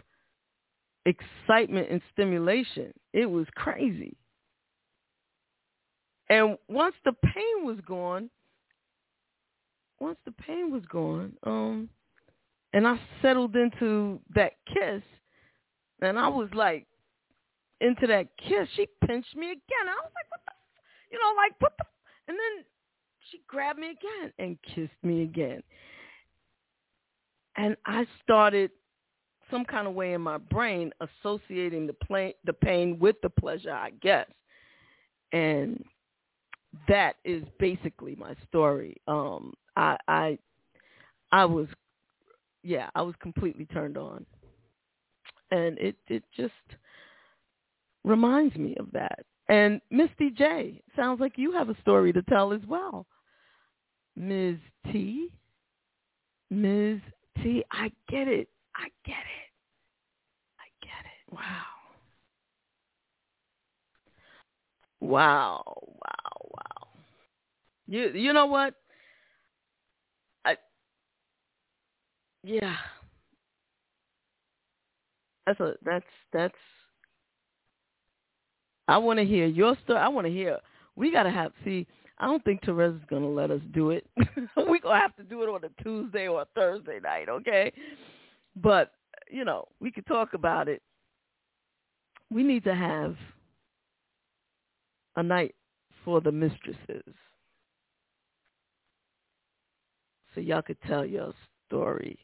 [1.05, 2.93] excitement and stimulation.
[3.11, 4.15] It was crazy.
[6.29, 8.29] And once the pain was gone,
[9.99, 11.89] once the pain was gone, um,
[12.73, 15.03] and I settled into that kiss,
[16.01, 16.87] and I was like
[17.81, 18.67] into that kiss.
[18.75, 19.87] She pinched me again.
[19.87, 20.53] I was like, what the,
[21.11, 21.85] you know, like what the,
[22.27, 22.65] and then
[23.29, 25.61] she grabbed me again and kissed me again,
[27.55, 28.71] and I started
[29.51, 33.71] some kind of way in my brain associating the pain, the pain with the pleasure,
[33.73, 34.27] I guess.
[35.31, 35.83] And
[36.87, 38.97] that is basically my story.
[39.07, 40.37] Um, I, I,
[41.31, 41.67] I was,
[42.63, 44.25] yeah, I was completely turned on,
[45.51, 46.53] and it, it just
[48.03, 49.19] reminds me of that.
[49.49, 53.05] And Misty J, sounds like you have a story to tell as well.
[54.15, 54.57] Ms.
[54.91, 55.29] T,
[56.49, 56.99] Ms.
[57.41, 58.47] T, I get it.
[58.75, 59.49] I get it.
[60.59, 61.33] I get it.
[61.33, 61.73] Wow.
[65.01, 66.87] Wow, wow, wow.
[67.87, 68.73] You you know what?
[70.45, 70.55] I
[72.43, 72.75] yeah.
[75.45, 76.55] That's a that's that's
[78.87, 79.99] I want to hear your story.
[79.99, 80.59] I want to hear.
[80.95, 81.85] We got to have see
[82.23, 84.07] I don't think Terez is gonna let us do it.
[84.55, 87.69] We're gonna have to do it on a Tuesday or a Thursday night, okay?
[88.55, 88.93] But
[89.29, 90.81] you know, we could talk about it.
[92.31, 93.17] We need to have
[95.17, 95.53] a night
[96.05, 97.13] for the mistresses,
[100.33, 101.33] so y'all could tell your
[101.67, 102.17] story.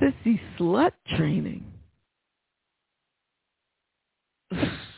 [0.00, 1.62] Sissy slut training.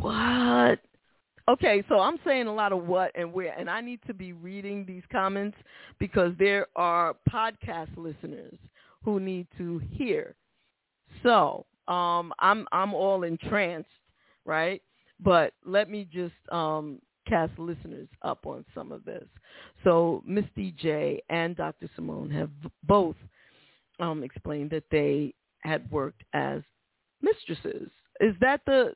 [0.00, 0.78] What?
[1.48, 4.32] Okay, so I'm saying a lot of what and where, and I need to be
[4.32, 5.56] reading these comments
[5.98, 8.54] because there are podcast listeners
[9.04, 10.36] who need to hear.
[11.22, 13.88] So um, I'm I'm all entranced,
[14.44, 14.80] right?
[15.18, 19.26] But let me just um, cast listeners up on some of this.
[19.82, 21.90] So Misty J and Dr.
[21.96, 22.50] Simone have
[22.84, 23.16] both
[23.98, 26.62] um, explained that they had worked as
[27.22, 27.90] mistresses.
[28.20, 28.94] Is that the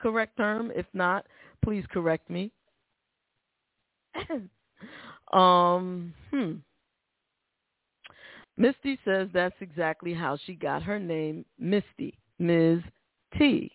[0.00, 0.72] correct term?
[0.74, 1.26] If not,
[1.64, 2.50] please correct me.
[5.32, 6.52] um, hmm.
[8.56, 12.80] Misty says that's exactly how she got her name, Misty, Ms.
[13.38, 13.72] T.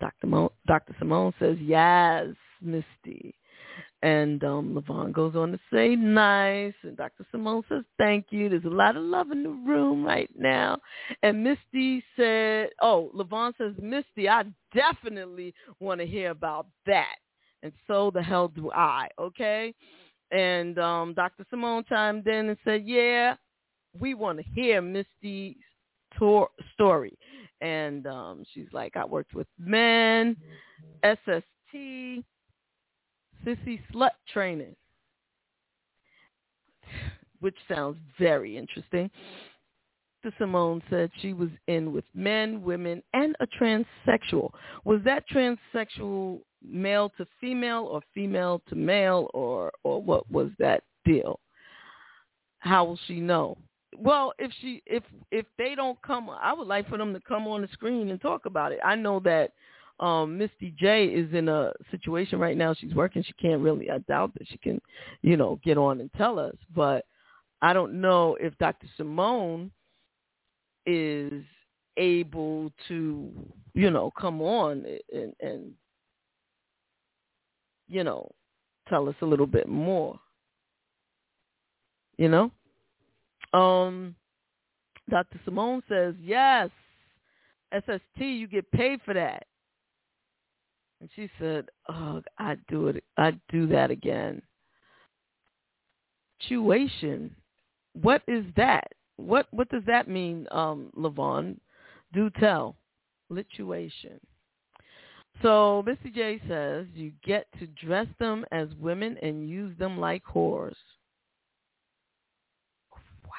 [0.00, 0.26] Dr.
[0.26, 0.94] Mo- Dr.
[0.98, 2.28] Simone says, yes,
[2.60, 3.34] Misty.
[4.02, 6.74] And um, Levon goes on to say, nice.
[6.82, 7.26] And Dr.
[7.30, 8.48] Simone says, thank you.
[8.50, 10.78] There's a lot of love in the room right now.
[11.22, 14.44] And Misty said, oh, Levon says, Misty, I
[14.74, 17.16] definitely want to hear about that.
[17.62, 19.74] And so the hell do I, okay?
[20.30, 21.46] And um, Dr.
[21.48, 23.36] Simone chimed in and said, yeah,
[23.98, 25.56] we want to hear Misty's
[26.18, 27.16] tor- story.
[27.62, 30.36] And um, she's like, I worked with men,
[31.04, 32.24] SST,
[33.44, 34.74] sissy slut training,
[37.40, 39.10] which sounds very interesting.
[40.22, 44.50] The Simone said she was in with men, women, and a transsexual.
[44.84, 50.82] Was that transsexual male to female or female to male or or what was that
[51.04, 51.40] deal?
[52.58, 53.58] How will she know?
[53.98, 57.46] Well, if she if if they don't come, I would like for them to come
[57.46, 58.80] on the screen and talk about it.
[58.82, 59.52] I know that
[60.00, 62.74] um Misty J is in a situation right now.
[62.74, 63.22] She's working.
[63.22, 63.90] She can't really.
[63.90, 64.80] I doubt that she can,
[65.22, 66.56] you know, get on and tell us.
[66.74, 67.04] But
[67.62, 68.86] I don't know if Dr.
[68.96, 69.70] Simone
[70.86, 71.44] is
[71.96, 73.30] able to,
[73.74, 75.72] you know, come on and, and
[77.88, 78.30] you know,
[78.88, 80.18] tell us a little bit more.
[82.18, 82.50] You know?
[83.58, 84.16] Um
[85.10, 85.38] Dr.
[85.44, 86.70] Simone says, yes,
[87.72, 89.44] SST, you get paid for that.
[91.04, 93.04] And she said, "Oh, I'd do it.
[93.18, 94.40] I'd do that again."
[96.48, 97.36] Tuition.
[97.92, 98.90] What is that?
[99.16, 101.60] What what does that mean, um, Levon?
[102.14, 102.76] Do tell.
[103.30, 104.18] Lituation.
[105.42, 110.24] So Missy J says you get to dress them as women and use them like
[110.24, 110.72] whores.
[113.26, 113.30] Wow.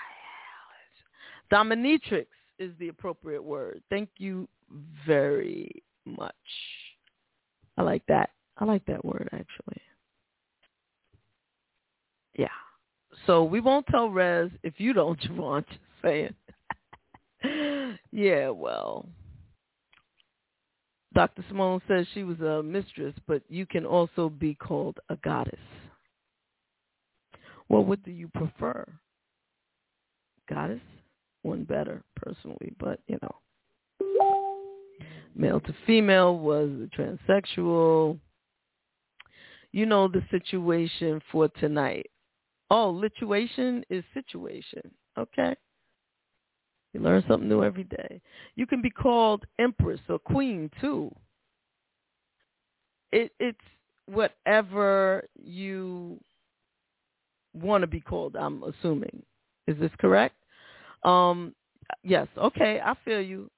[1.52, 2.28] Dominatrix
[2.60, 3.82] is the appropriate word.
[3.90, 4.48] Thank you
[5.08, 6.36] very much.
[7.78, 8.30] I like that.
[8.58, 9.82] I like that word actually.
[12.38, 12.48] Yeah.
[13.28, 15.66] So we won't tell Rez if you don't, JaVonne.
[15.68, 16.36] Just saying.
[18.12, 19.08] yeah, well.
[21.14, 21.46] Dr.
[21.48, 25.60] Simone says she was a mistress, but you can also be called a goddess.
[27.70, 28.86] Well, what do you prefer?
[30.50, 30.82] Goddess?
[31.44, 33.36] One better, personally, but you know
[35.36, 38.20] male to female was transsexual.
[39.72, 42.10] You know the situation for tonight.
[42.72, 44.82] Oh, lituation is situation.
[45.18, 45.56] Okay.
[46.94, 48.22] You learn something new every day.
[48.56, 51.14] You can be called empress or queen too.
[53.12, 53.58] it it's
[54.06, 56.20] whatever you
[57.54, 58.36] want to be called.
[58.36, 59.24] I'm assuming.
[59.68, 60.36] Is this correct?
[61.04, 61.56] Um,
[62.04, 62.28] yes.
[62.38, 63.50] Okay, I feel you.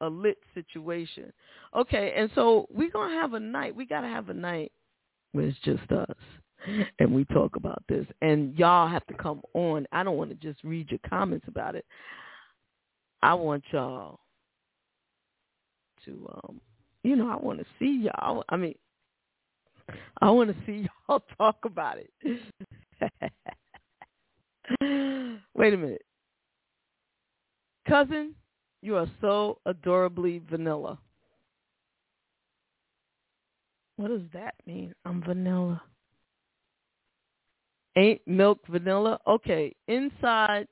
[0.00, 1.32] A lit situation.
[1.74, 3.74] Okay, and so we're gonna have a night.
[3.74, 4.72] We gotta have a night
[5.32, 6.16] where it's just us,
[6.98, 8.06] and we talk about this.
[8.22, 9.86] And y'all have to come on.
[9.92, 11.84] I don't want to just read your comments about it.
[13.22, 14.20] I want y'all
[16.04, 16.60] to, um,
[17.02, 18.44] you know, I want to see y'all.
[18.48, 18.74] I mean,
[20.20, 22.10] I want to see y'all talk about it.
[25.54, 26.02] Wait a minute.
[27.88, 28.34] Cousin,
[28.84, 30.98] you are so adorably vanilla.
[33.96, 34.94] What does that mean?
[35.04, 35.82] I'm vanilla.
[37.96, 39.18] Ain't milk vanilla?
[39.26, 39.74] Okay.
[39.88, 40.66] Inside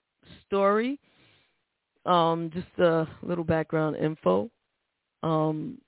[0.47, 1.01] story.
[2.05, 4.51] Um, just a little background info.
[5.23, 5.79] Um,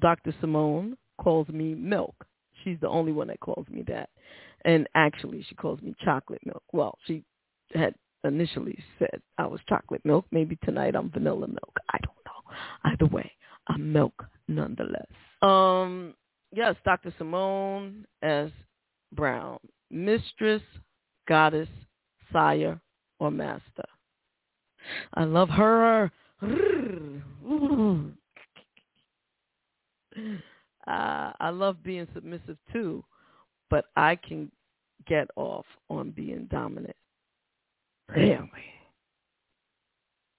[0.00, 0.34] Dr.
[0.40, 2.14] Simone calls me milk.
[2.64, 4.08] She's the only one that calls me that.
[4.64, 6.62] And actually, she calls me chocolate milk.
[6.72, 7.24] Well, she
[7.74, 7.94] had
[8.24, 10.26] initially said I was chocolate milk.
[10.30, 11.76] Maybe tonight I'm vanilla milk.
[11.92, 12.54] I don't know.
[12.84, 13.30] Either way,
[13.68, 15.06] I'm milk nonetheless.
[15.42, 16.14] Um,
[16.52, 17.14] yes, Dr.
[17.18, 18.50] Simone S.
[19.12, 19.58] Brown,
[19.90, 20.62] mistress,
[21.26, 21.68] goddess,
[22.32, 22.80] sire,
[23.18, 23.84] or master.
[25.14, 26.10] I love her.
[30.86, 33.04] Uh, I love being submissive too,
[33.68, 34.50] but I can
[35.06, 36.96] get off on being dominant.
[38.16, 38.50] Really?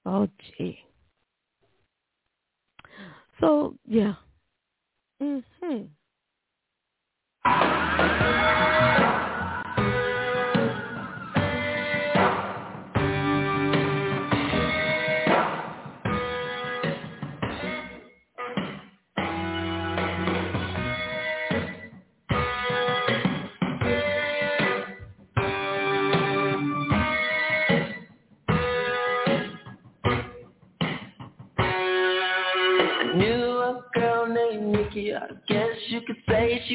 [0.06, 0.80] Oh, gee.
[3.42, 4.16] So, yeah.
[5.22, 5.84] Mm-hmm.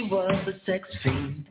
[0.06, 1.46] She was a sex fiend.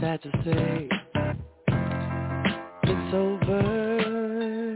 [0.00, 0.88] Sad to say,
[2.84, 4.72] it's over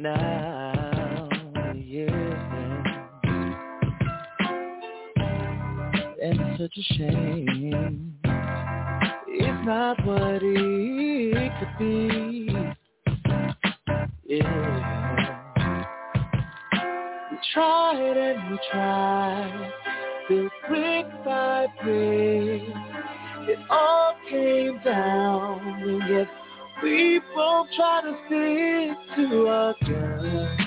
[0.00, 1.28] now,
[1.74, 2.08] yeah.
[6.22, 8.14] And it's such a shame.
[9.28, 12.48] It's not what it could be.
[14.24, 15.20] Yeah.
[17.30, 19.70] We tried and we tried,
[20.30, 22.73] built brick by brick.
[23.76, 26.28] All came down, and yet
[26.80, 30.60] we both try to stick to our guns.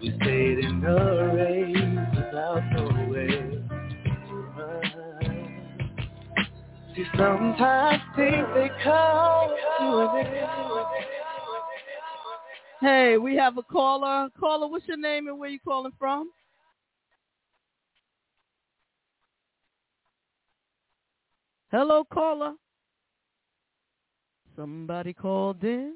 [0.00, 3.26] We stayed in the rain without no way.
[4.28, 5.32] To run.
[6.94, 10.46] See, sometimes things they come to an end.
[12.80, 14.28] Hey, we have a caller.
[14.38, 16.30] Caller, what's your name and where you calling from?
[21.72, 22.52] Hello, caller.
[24.56, 25.94] Somebody called in.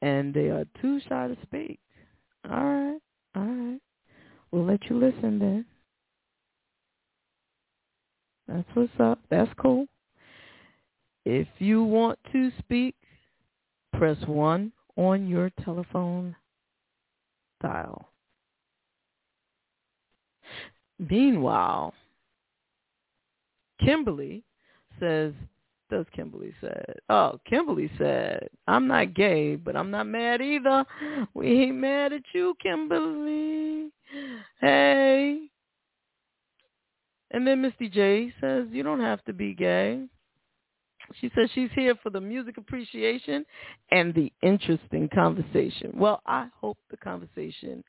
[0.00, 1.78] And they are too shy to speak.
[2.50, 2.98] All right,
[3.36, 3.80] all right.
[4.50, 5.66] We'll let you listen then.
[8.48, 9.18] That's what's up.
[9.30, 9.86] That's cool.
[11.26, 12.94] If you want to speak,
[13.92, 16.34] press 1 on your telephone
[17.60, 18.08] dial.
[20.98, 21.94] Meanwhile,
[23.84, 24.44] Kimberly
[25.00, 25.32] says,
[25.90, 26.96] does Kimberly said?
[27.08, 30.84] Oh, Kimberly said, I'm not gay, but I'm not mad either.
[31.34, 33.90] We ain't mad at you, Kimberly.
[34.60, 35.40] Hey.
[37.30, 40.06] And then Misty J says, you don't have to be gay.
[41.20, 43.44] She says she's here for the music appreciation
[43.90, 45.92] and the interesting conversation.
[45.94, 47.82] Well, I hope the conversation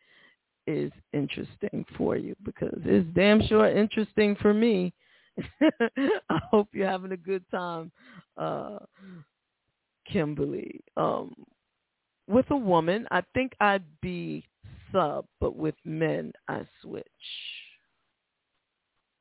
[0.65, 4.93] is interesting for you because it's damn sure interesting for me.
[5.61, 7.91] I hope you're having a good time,
[8.38, 8.79] uh,
[10.11, 10.81] Kimberly.
[10.97, 11.34] Um,
[12.27, 14.45] with a woman, I think I'd be
[14.91, 17.05] sub, but with men, I switch.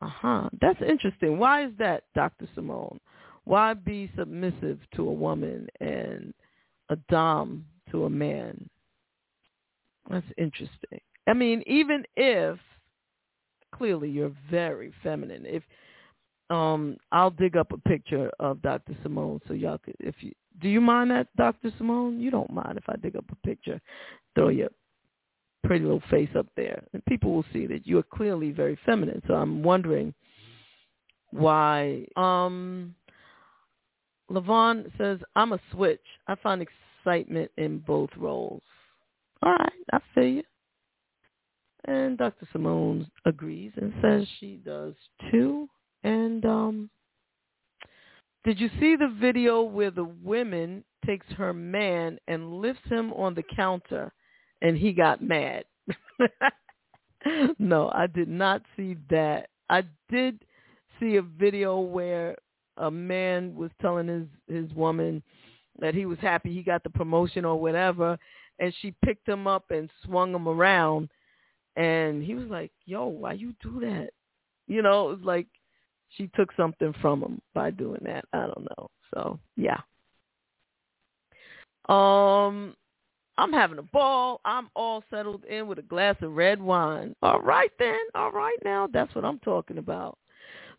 [0.00, 0.48] Uh-huh.
[0.60, 1.38] That's interesting.
[1.38, 2.48] Why is that, Dr.
[2.54, 2.98] Simone?
[3.44, 6.34] Why be submissive to a woman and
[6.90, 8.68] a dom to a man?
[10.10, 11.00] That's interesting.
[11.26, 12.58] I mean, even if
[13.74, 15.62] clearly you're very feminine, if
[16.52, 18.94] um I'll dig up a picture of Dr.
[19.02, 21.72] Simone so y'all could if you do you mind that Dr.
[21.78, 22.20] Simone?
[22.20, 23.80] You don't mind if I dig up a picture,
[24.34, 24.68] throw your
[25.64, 29.22] pretty little face up there, and people will see that you are clearly very feminine.
[29.26, 30.12] So I'm wondering
[31.30, 32.06] why.
[32.16, 32.94] Um,
[34.30, 36.04] Levon says, "I'm a switch.
[36.26, 38.62] I find excitement in both roles."
[39.42, 40.42] All right, I feel you.
[41.86, 42.46] And Dr.
[42.52, 44.94] Simone agrees and says she does
[45.30, 45.68] too.
[46.04, 46.90] And um,
[48.44, 53.34] did you see the video where the woman takes her man and lifts him on
[53.34, 54.12] the counter
[54.60, 55.64] and he got mad?
[57.58, 59.48] no, I did not see that.
[59.70, 60.44] I did
[60.98, 62.36] see a video where
[62.78, 65.22] a man was telling his his woman
[65.78, 68.18] that he was happy he got the promotion or whatever
[68.58, 71.10] and she picked him up and swung him around
[71.76, 74.10] and he was like, "Yo, why you do that?"
[74.66, 75.46] You know, it was like
[76.16, 78.24] she took something from him by doing that.
[78.32, 78.90] I don't know.
[79.14, 79.80] So yeah.
[81.88, 82.76] Um,
[83.38, 84.40] I'm having a ball.
[84.44, 87.14] I'm all settled in with a glass of red wine.
[87.22, 87.98] All right then.
[88.14, 88.88] All right now.
[88.92, 90.18] That's what I'm talking about.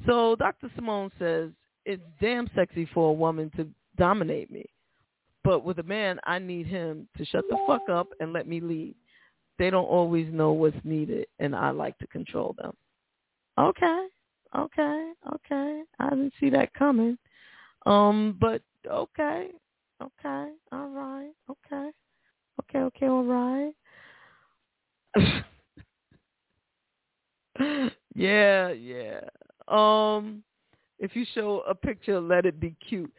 [0.05, 0.69] So Dr.
[0.75, 1.49] Simone says
[1.85, 3.67] it's damn sexy for a woman to
[3.97, 4.65] dominate me.
[5.43, 8.61] But with a man, I need him to shut the fuck up and let me
[8.61, 8.95] lead.
[9.59, 12.73] they don't always know what's needed, and I like to control them.
[13.59, 14.07] Okay,
[14.55, 15.83] okay, okay.
[15.99, 17.17] I didn't see that coming.
[17.85, 19.49] Um, but okay,
[20.01, 21.89] okay, all right, okay,
[22.61, 23.73] okay, okay, all right.
[28.15, 29.21] yeah, yeah.
[29.67, 30.43] Um,
[30.99, 33.11] if you show a picture, let it be cute.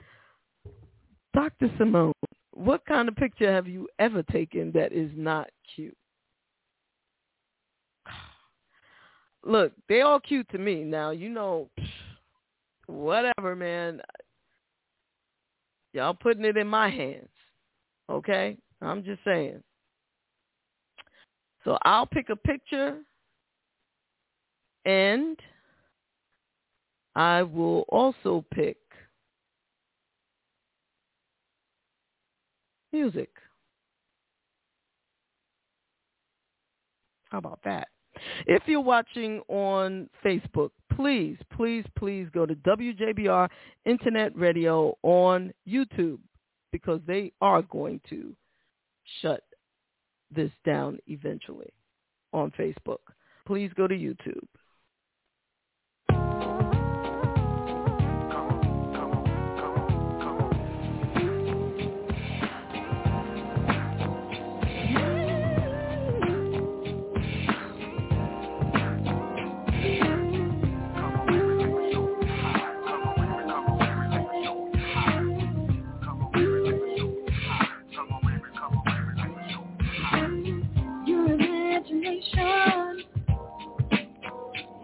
[1.34, 1.70] Dr.
[1.78, 2.12] Simone,
[2.52, 5.96] what kind of picture have you ever taken that is not cute?
[9.44, 10.84] Look, they all cute to me.
[10.84, 11.68] Now, you know,
[12.86, 14.00] whatever, man.
[15.92, 17.28] Y'all putting it in my hands.
[18.10, 18.56] Okay?
[18.80, 19.62] I'm just saying.
[21.64, 22.98] So I'll pick a picture
[24.84, 25.38] and
[27.14, 28.76] I will also pick
[32.92, 33.30] music.
[37.30, 37.88] How about that?
[38.46, 43.48] If you're watching on Facebook, please, please, please go to WJBR
[43.84, 46.18] Internet Radio on YouTube
[46.72, 48.34] because they are going to
[49.20, 49.42] shut
[50.34, 51.72] this down eventually
[52.32, 52.98] on Facebook.
[53.46, 54.46] Please go to YouTube.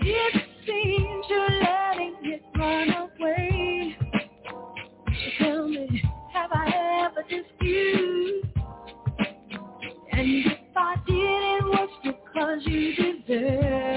[0.02, 0.34] It
[0.66, 3.96] seems you're letting it run away.
[5.38, 8.44] Tell me, have I ever dispute?
[10.12, 13.89] And if I did, it was because you deserved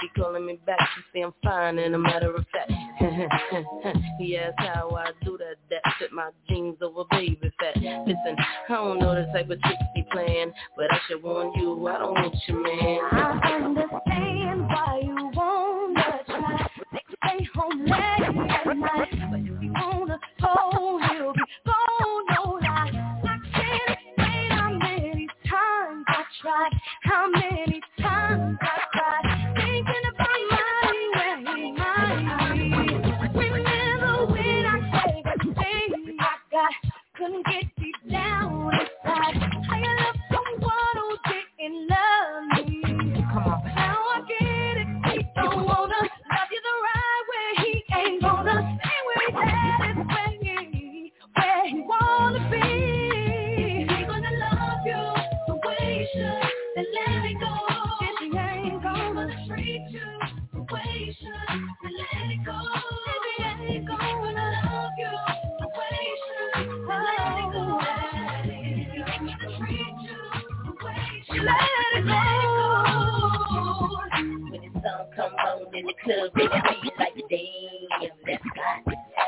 [0.00, 0.78] She be calling me back.
[0.96, 2.72] She say I'm fine, and a matter of fact,
[4.18, 5.56] he asked how I do that.
[5.70, 7.76] That fit my jeans over baby fat.
[7.76, 8.36] Listen,
[8.68, 11.98] I don't know the type of tricks he playing, but I should warn you, I
[11.98, 12.98] don't want your man.
[13.12, 16.68] I understand why you wanna try.
[16.92, 22.58] They stay home late at night, but if you wanna go, you'll be gone, no
[22.62, 23.20] lie.
[23.24, 26.70] I can't explain how many times I tried,
[27.04, 27.55] how many.
[75.76, 78.84] in the club, they can be like, damn, that's hot.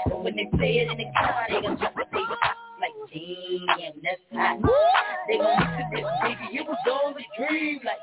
[0.08, 2.20] But when they play it in the car, they gon' drop it, they
[2.80, 4.58] like, damn, that's hot.
[5.28, 8.00] They gon' look at this nigga, it was only a dream, like,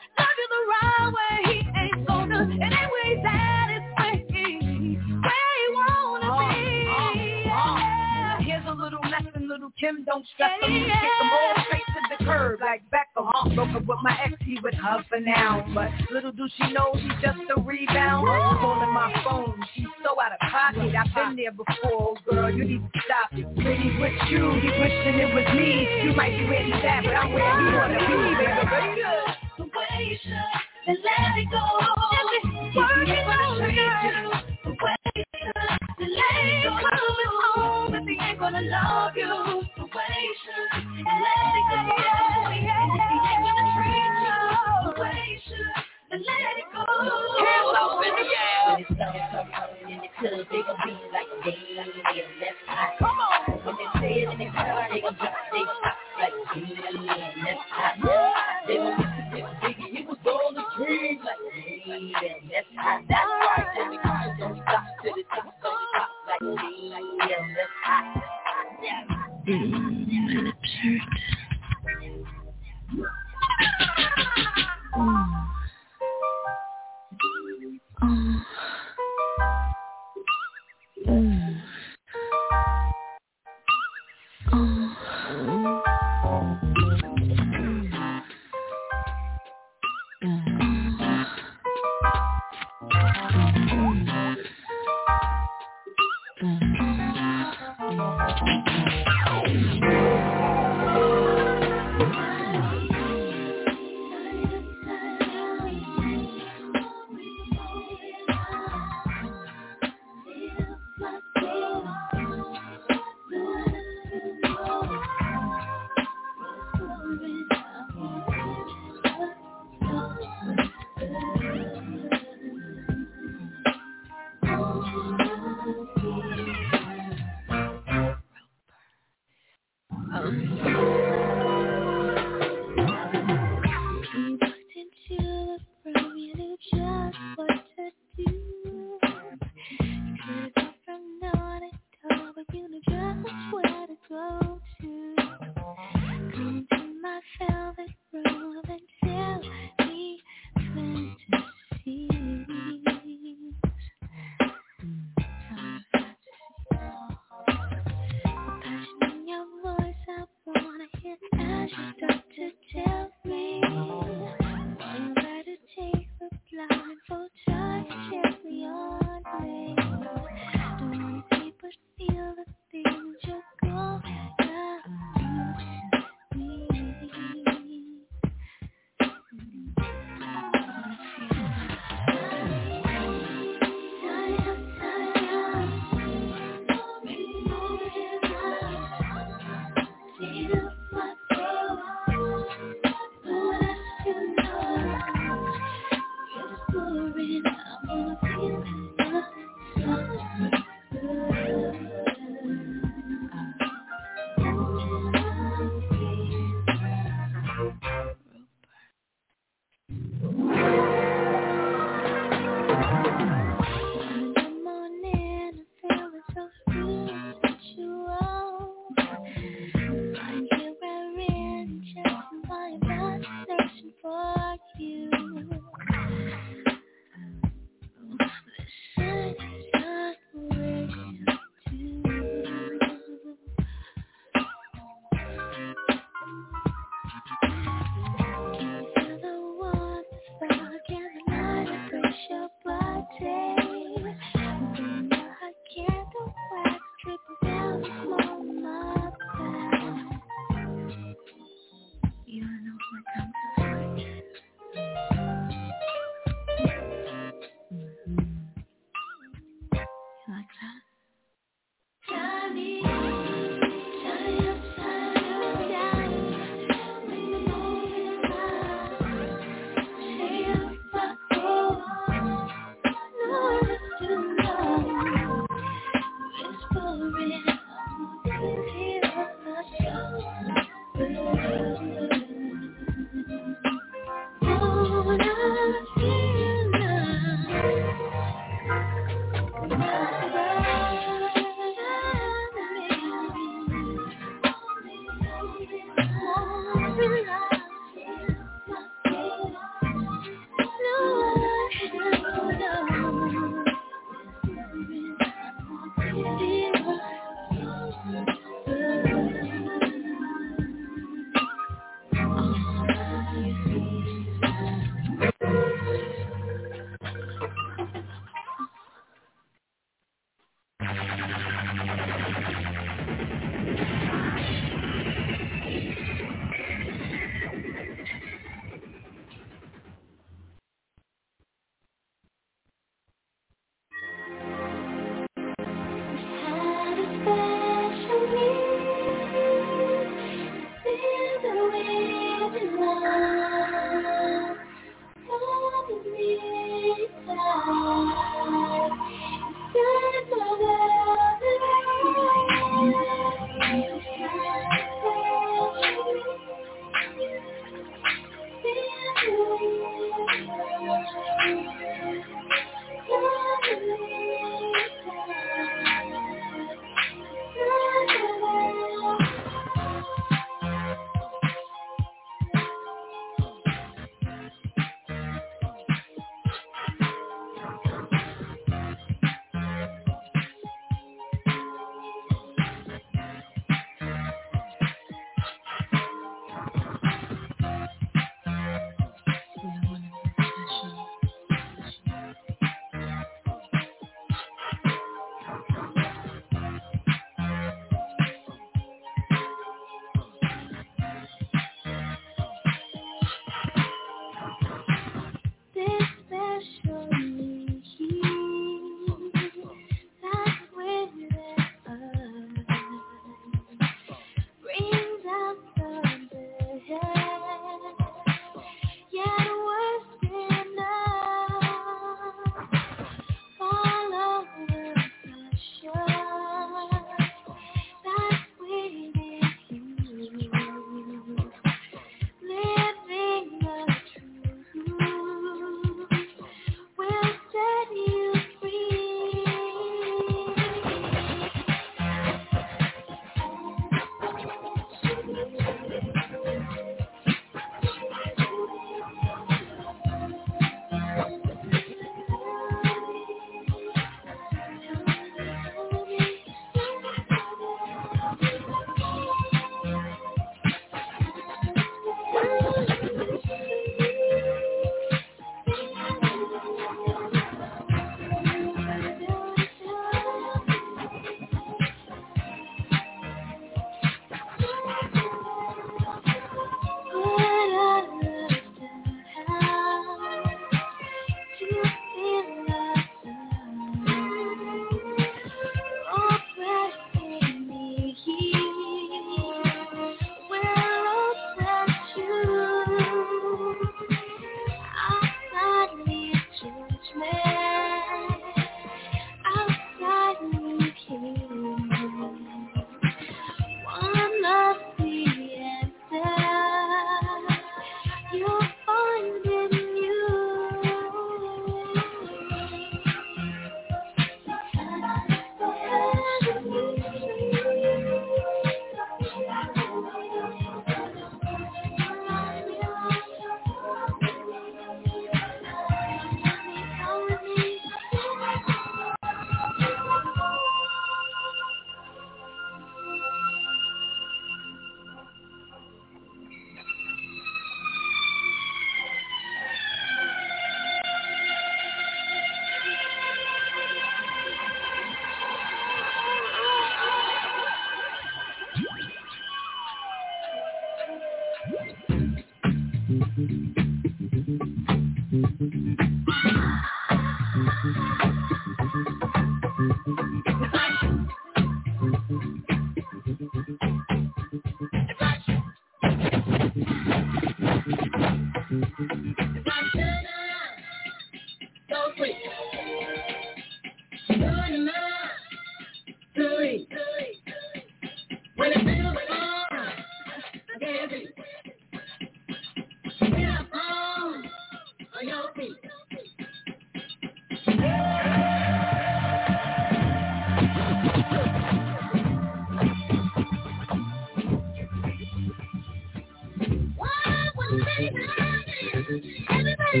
[599.94, 600.00] Woo!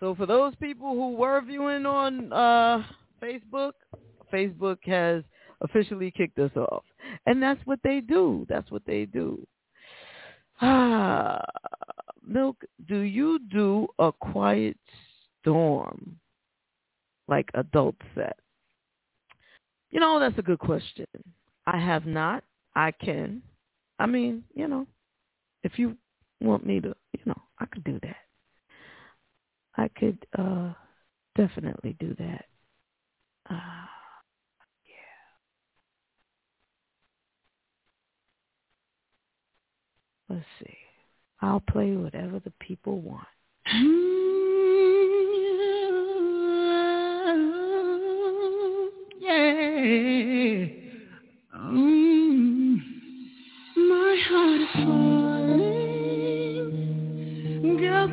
[0.00, 2.82] So for those people who were viewing on uh,
[3.22, 3.72] Facebook,
[4.32, 5.22] Facebook has
[5.60, 6.82] officially kicked us off.
[7.26, 8.46] And that's what they do.
[8.48, 9.46] That's what they do.
[10.58, 11.44] Ah,
[12.26, 12.56] Milk,
[12.88, 14.78] do you do a quiet
[15.40, 16.18] storm
[17.28, 18.36] like adult set?
[19.90, 21.06] You know, that's a good question.
[21.66, 22.44] I have not.
[22.74, 23.42] I can.
[23.98, 24.86] I mean, you know,
[25.62, 25.96] if you
[26.40, 28.16] want me to, you know, I could do that.
[29.76, 30.72] I could uh
[31.36, 32.44] definitely do that.
[33.50, 33.86] Uh
[40.28, 40.76] Let's see.
[41.40, 43.26] I'll play whatever the people want.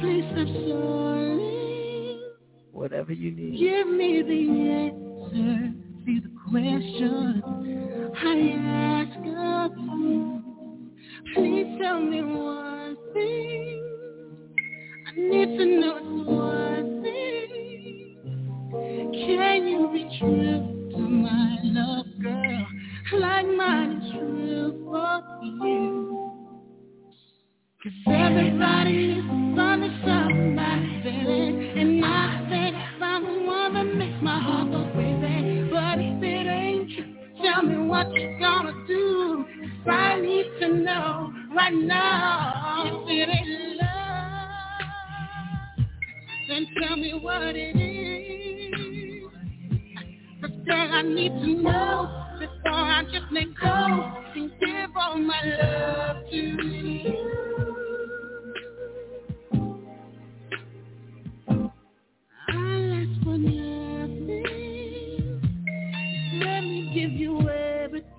[0.04, 2.20] please stop stalling.
[2.72, 3.58] Whatever you need.
[3.60, 4.42] Give me the
[4.84, 5.74] answer
[6.06, 7.42] to the question
[8.16, 8.28] I
[8.68, 10.42] ask of you.
[11.34, 13.82] Please tell me one thing.
[15.08, 16.93] I need to know it's one thing.
[19.14, 22.68] Can you be true to my love, girl?
[23.20, 26.32] Like mine is true for you.
[27.84, 29.24] Cause everybody's
[29.56, 31.80] gonna somebody, baby.
[31.80, 35.70] And I think I'm the one that makes my heart go crazy.
[35.70, 39.46] But if it ain't tell me what you're gonna do.
[39.86, 42.84] I need to know right now.
[42.88, 43.90] If it ain't love,
[46.48, 47.93] then tell me what it is.
[50.66, 53.68] Girl, I need to know before I just let go
[54.36, 57.18] and give all my love to you.
[62.50, 64.44] I'll ask for nothing.
[66.40, 68.10] Let me give you everything.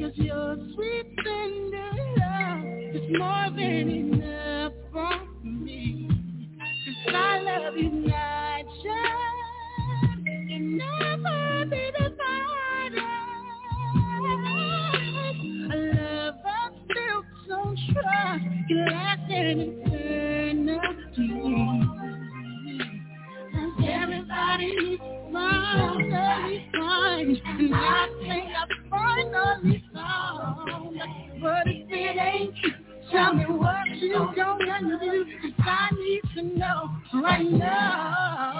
[0.00, 2.64] Cause your sweet tender love
[2.94, 4.09] is more than enough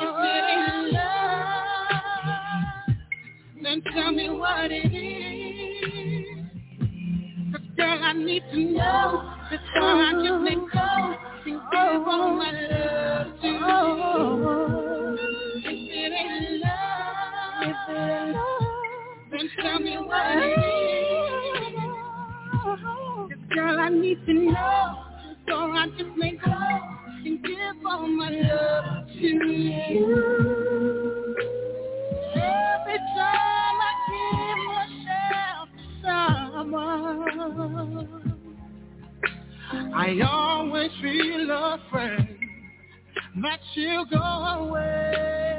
[0.02, 2.02] If it ain't love,
[3.62, 6.26] then tell me what it is.
[7.76, 10.80] girl, I need to know before I just let go
[11.46, 15.18] and give all my love to you.
[15.64, 20.58] If it ain't love, if it ain't love, then tell me what it
[23.32, 23.54] is.
[23.54, 25.04] girl, I need to know
[25.46, 26.89] before I just let go
[27.42, 30.14] give all my love to you.
[32.34, 35.84] Every time I give myself to
[36.62, 37.30] someone,
[39.94, 42.38] I always feel afraid
[43.42, 45.49] that you'll go away.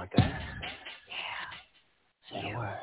[0.00, 0.40] Want that?
[2.32, 2.40] Yeah.
[2.40, 2.78] Say the word.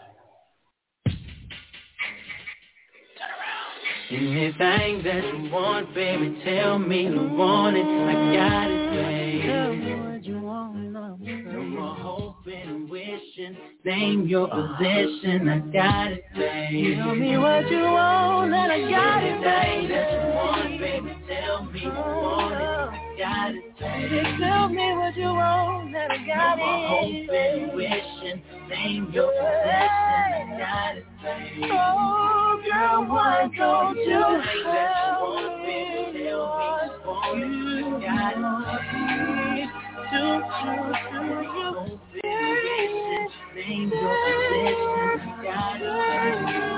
[4.11, 7.81] Anything that you want, baby, tell me you want it.
[7.81, 9.48] I got it, baby.
[9.48, 11.19] Tell me what you want, love?
[11.19, 13.57] no more hoping and wishing.
[13.84, 16.98] Name your position, I got it, baby.
[16.98, 19.56] Tell me what you want, and I got it, baby.
[19.73, 22.66] Anything that you want, baby, tell me you want it.
[23.18, 24.22] Got it, baby.
[24.39, 26.61] Tell me what you want, and I got it.
[26.61, 28.41] No more hoping wishing.
[28.69, 31.03] Name your position, I got it.
[31.64, 34.44] Oh, girl, why don't you help
[35.65, 35.73] me?
[35.73, 36.30] Tell me
[37.03, 39.69] what you got it.
[40.11, 40.77] Do, do,
[41.11, 41.22] do
[41.57, 41.69] you
[42.22, 42.85] baby?
[43.56, 46.76] Name your position, I got it.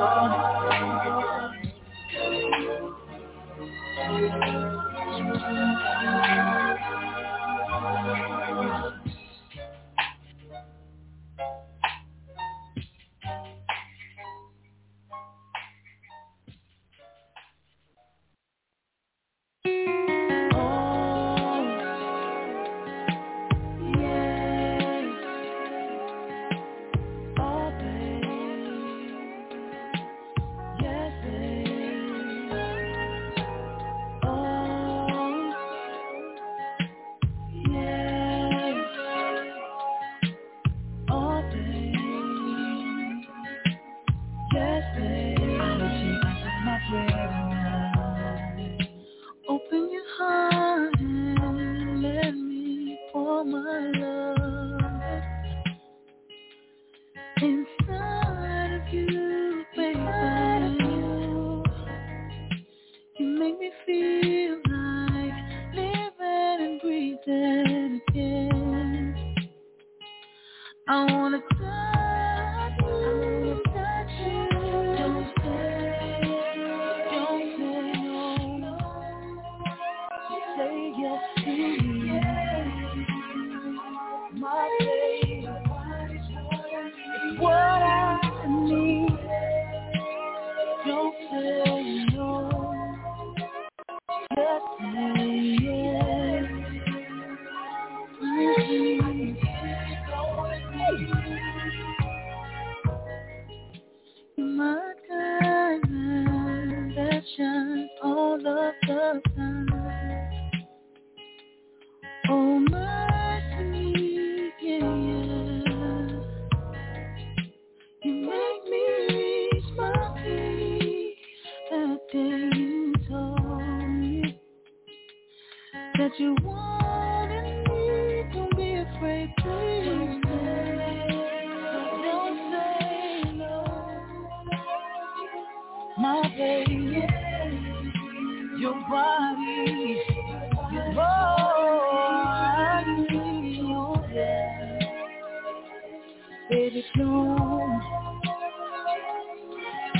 [0.01, 0.52] Open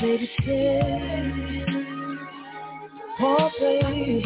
[0.03, 0.81] Baby, stay.
[3.21, 4.25] Oh, baby.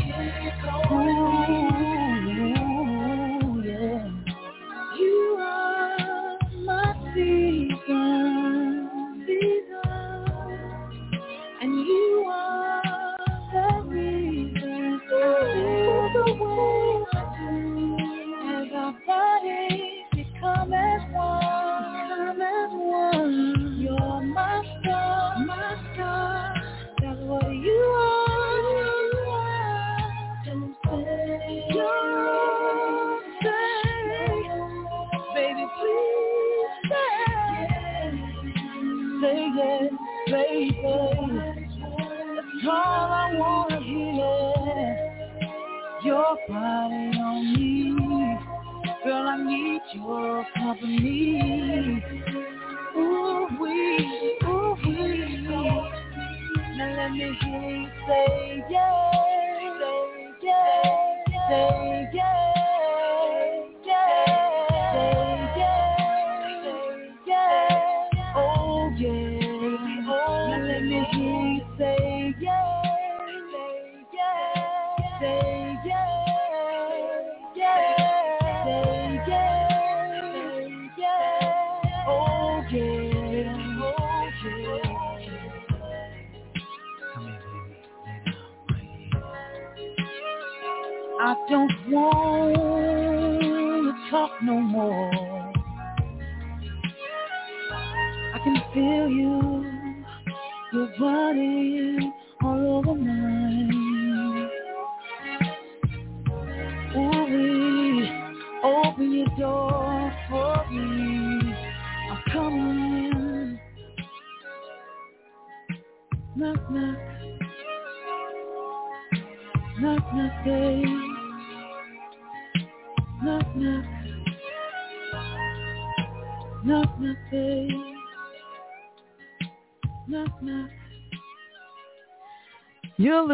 [0.92, 1.97] Ooh,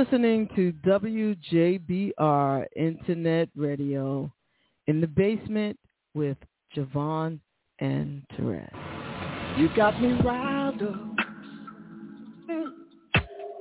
[0.03, 4.29] listening to WJBR Internet Radio
[4.87, 5.79] in the basement
[6.13, 6.35] with
[6.75, 7.39] JaVonne
[7.79, 8.69] and Terez.
[9.57, 10.99] You got me riled up.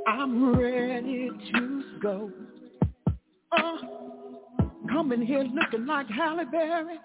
[0.08, 2.32] I'm ready to go.
[3.52, 3.76] Uh,
[4.90, 6.98] coming here looking like Halle Berry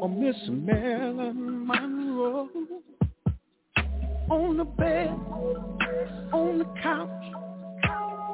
[0.00, 2.48] or Miss Marilyn Monroe.
[4.30, 5.10] On the bed,
[6.32, 7.37] on the couch,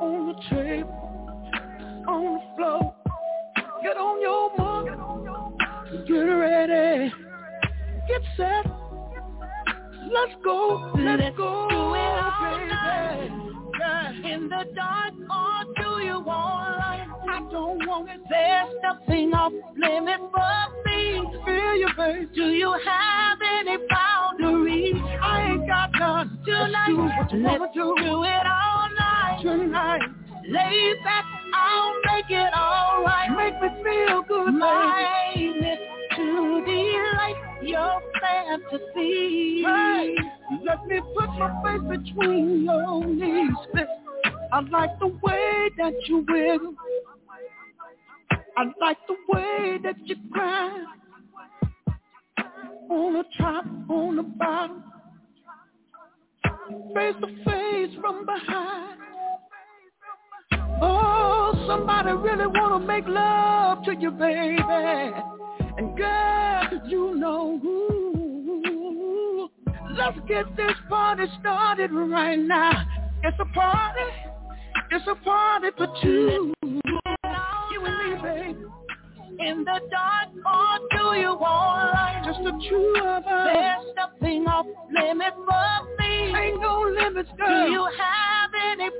[0.04, 2.94] on the table, on the floor.
[3.82, 7.12] Get on your mark, get ready,
[8.08, 8.66] get set.
[10.12, 12.68] Let's go, let's, Let's go, do it all baby.
[12.70, 13.30] night.
[13.80, 14.34] Yeah.
[14.34, 17.06] In the dark, or do you want light?
[17.28, 18.20] I don't want it.
[18.28, 20.54] There's nothing off limit for
[20.86, 21.20] me.
[21.44, 22.28] Feel you, baby.
[22.34, 24.94] Do you have any boundaries?
[25.22, 26.38] I ain't got none.
[26.44, 28.24] Tonight, Let's do what you let's do.
[28.24, 28.73] it all.
[29.44, 30.00] Tonight,
[30.48, 33.30] Lay back, I'll make it alright.
[33.36, 34.64] make me feel good, baby.
[35.36, 35.78] Aim
[36.16, 39.62] to delight your fantasy.
[39.62, 40.14] Hey,
[40.64, 43.54] let me put my face between your knees.
[44.50, 46.74] I like the way that you wiggle.
[48.56, 50.84] I like the way that you cry.
[52.88, 54.84] On the top, on the bottom.
[56.94, 59.00] Face to face from behind.
[60.82, 64.60] Oh, somebody really wanna make love to you, baby.
[65.76, 69.50] And girl, you know who.
[69.96, 72.84] Let's get this party started right now.
[73.22, 74.00] It's a party.
[74.90, 76.52] It's a party for two.
[76.62, 78.58] You and me, baby.
[79.40, 82.22] In the dark, or do you want light?
[82.24, 83.48] Just the two of us.
[83.52, 86.34] There's nothing off limit for me.
[86.36, 87.66] Ain't no limits, girl.
[87.66, 88.90] Do you have any?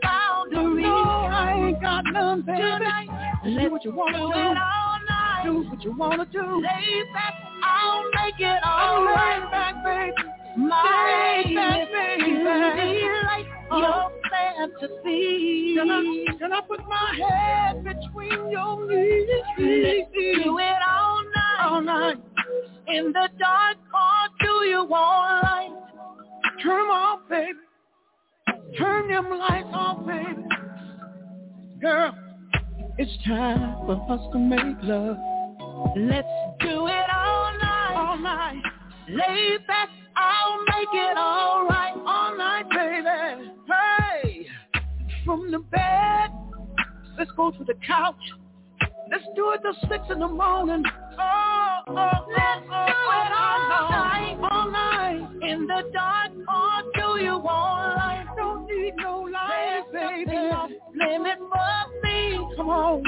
[1.82, 2.59] On, baby.
[2.59, 3.09] Tonight,
[3.44, 4.55] do what you wanna do
[5.44, 5.62] do.
[5.62, 6.62] Do what you wanna do.
[6.62, 9.48] Lay back, I'll make it all right.
[9.51, 10.28] back, baby.
[10.56, 12.44] My Lay back, baby.
[13.26, 13.78] like oh.
[13.78, 15.74] your fantasy.
[15.76, 19.28] Can I, can I put my head between your knees?
[19.59, 21.59] Let's do it all night.
[21.60, 22.16] All night.
[22.86, 25.70] In the dark, or do you want light?
[26.62, 27.59] Turn off, baby.
[28.78, 30.42] Turn them lights off, baby.
[31.85, 32.16] Girl,
[32.97, 35.19] it's time for us to make love.
[35.94, 36.27] Let's
[36.61, 37.94] do it all night.
[37.94, 38.62] All night.
[39.11, 41.93] Lay back, I'll make it all right.
[42.06, 43.52] All night, baby.
[43.69, 44.47] Hey,
[45.27, 46.31] from the bed,
[47.19, 48.16] let's go to the couch.
[49.11, 50.85] Let's do it till six in the morning.
[51.19, 53.90] Oh, oh, oh, Let's oh, do it oh, all oh.
[53.90, 54.39] night.
[54.51, 55.28] All night.
[55.43, 58.24] In the dark, or do you want light?
[58.39, 60.78] Don't need no light, baby.
[60.97, 62.39] Limit for me.
[62.57, 63.03] Come on.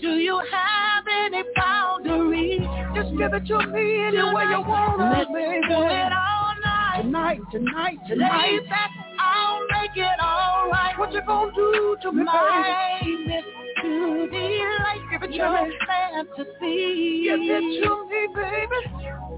[0.00, 2.60] Do you have any boundaries?
[2.94, 5.60] Just give it to me any way you want it, baby.
[5.68, 7.02] do it all night.
[7.02, 8.60] Tonight, tonight, Lay tonight.
[8.68, 10.94] back, I'll make it all right.
[10.98, 13.42] What you gonna do to me, My baby?
[13.82, 14.38] to the
[14.82, 15.00] light.
[15.10, 17.22] Give it to your fantasy.
[17.24, 19.31] Give it to me, baby.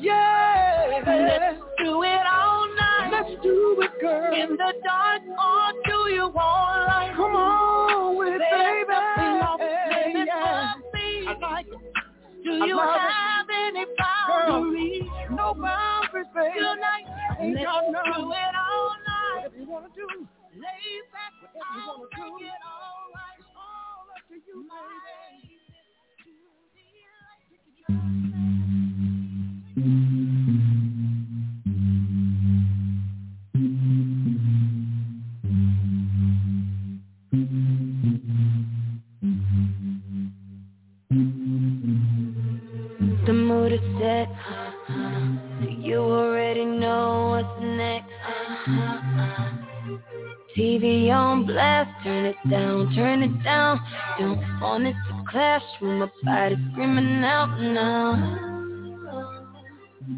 [0.00, 1.02] Yeah.
[1.06, 3.10] Let's do it all night.
[3.12, 4.34] Let's do it, girl.
[4.34, 7.12] In the dark, or do you want light?
[7.16, 8.90] Come on with it, There's baby.
[8.90, 10.74] nothing off Hey, yeah.
[11.28, 11.72] I like it.
[12.44, 13.00] Do I you love it.
[13.00, 15.04] have any Girl, boundaries?
[15.30, 16.58] no boundaries, baby.
[16.58, 17.06] Tonight,
[17.40, 17.66] Ain't let's
[18.16, 19.36] do it all night.
[19.36, 20.06] Whatever you wanna do,
[20.56, 23.40] Lay back, whatever you wanna make do, it all right.
[23.56, 25.60] all up to you, baby.
[54.60, 58.59] Want it to clash with my body screaming out now.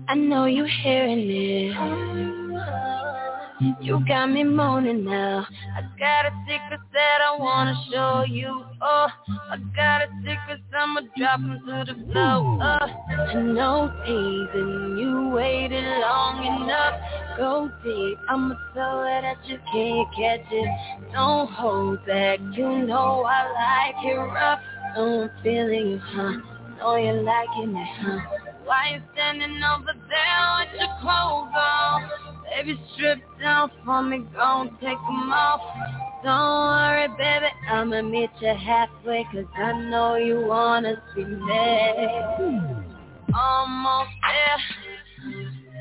[0.09, 2.43] I know you hearing it.
[3.81, 5.47] You got me moaning now.
[5.77, 8.65] I got a secret that I wanna show you.
[8.81, 12.59] Oh, I got a secret, I'ma drop to the floor.
[12.61, 17.01] Oh, I know teasing you waited long enough.
[17.37, 20.69] Go deep, I'ma throw it at you, can't catch it.
[21.13, 24.61] Don't hold back, you know I like it rough.
[24.97, 26.33] I'm feeling you, huh?
[26.79, 28.42] Know you're liking it, huh?
[28.65, 32.11] Why you standing over there with your clothes on?
[32.51, 35.61] Baby, strip down for me, gon' take 'em off.
[36.23, 42.61] Don't worry, baby, I'ma meet you halfway, cause I know you wanna see me.
[43.35, 44.61] Almost there.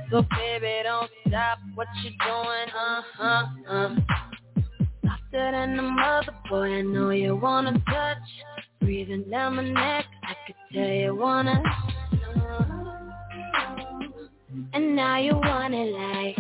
[0.10, 3.96] So baby, don't stop what you're doing, uh-huh, uh.
[5.32, 8.18] Than a mother, boy, I know you wanna touch.
[8.82, 11.64] Breathing down my neck, I could tell you wanna.
[14.74, 16.38] And now you want it like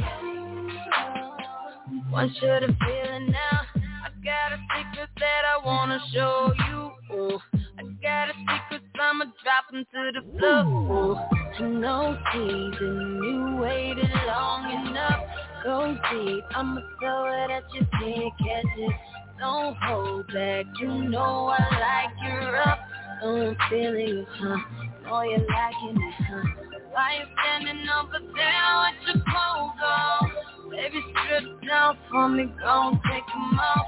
[2.11, 3.61] Want you to feel it now
[4.03, 7.39] I got a secret that I wanna show you Ooh.
[7.77, 11.17] I got a secret, I'ma drop 'em to the floor
[11.59, 11.79] Ooh.
[11.79, 15.23] Know teasing you waited long enough
[15.63, 18.95] Go deep, I'ma throw it at you, can't catch it
[19.39, 22.79] Don't hold back, you know I like you rough
[23.23, 24.57] I'm feeling you, huh?
[25.03, 26.43] Know you're liking it, huh?
[26.89, 30.31] Why you standing over there with your clothes on?
[30.71, 33.87] Baby, strip down for me, gon' take 'em off.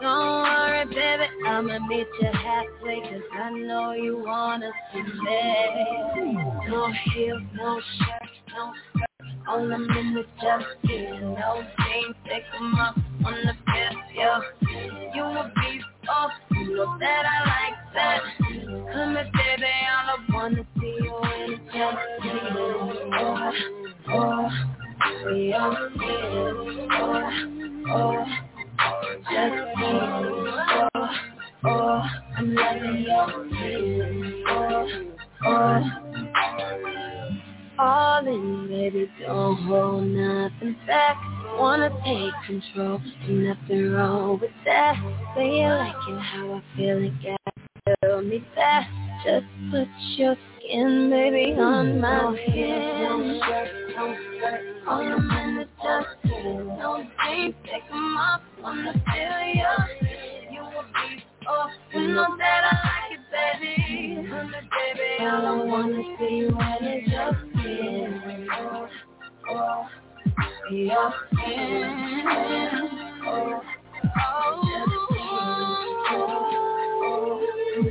[0.00, 6.32] Don't worry, baby, I'ma meet you halfway, cause I know you wanna see me.
[6.68, 8.72] No heels, no shirt, no.
[9.48, 14.14] All I'm in just skin, no jeans, take 'em off on the fifth.
[15.14, 18.22] You a beast, oh, you know that I like that.
[18.92, 22.56] Come here, baby, all I wanna see you in a just skin.
[23.18, 23.52] Oh,
[24.08, 24.50] oh,
[25.26, 26.88] we all skin.
[26.92, 27.30] Oh,
[27.90, 28.26] oh,
[29.30, 30.00] just skin.
[30.94, 31.10] Oh,
[31.64, 32.02] oh,
[32.38, 34.44] I'm loving your skin.
[34.48, 34.88] Oh,
[35.46, 37.21] oh.
[37.84, 41.16] All in, baby, don't hold nothing back.
[41.58, 44.94] Wanna take control, ain't nothing wrong with that.
[45.34, 47.36] Say you liking how I feel and get
[48.04, 48.88] tell me that.
[49.24, 53.02] Just put your skin, baby, on my skin.
[53.02, 56.08] No shirt, no skirt, all I'm in is just.
[56.44, 59.74] No jeans, take 'em off, wanna feel ya.
[60.52, 60.62] You
[63.32, 64.16] baby.
[64.16, 68.48] Baby, all I wanna see when is just skin.
[68.58, 68.88] Oh,
[69.50, 69.86] oh,
[70.70, 71.84] your skin.
[73.26, 73.62] Oh,
[74.16, 74.62] oh.
[74.64, 75.20] Just
[76.10, 76.20] oh,
[77.02, 77.40] oh,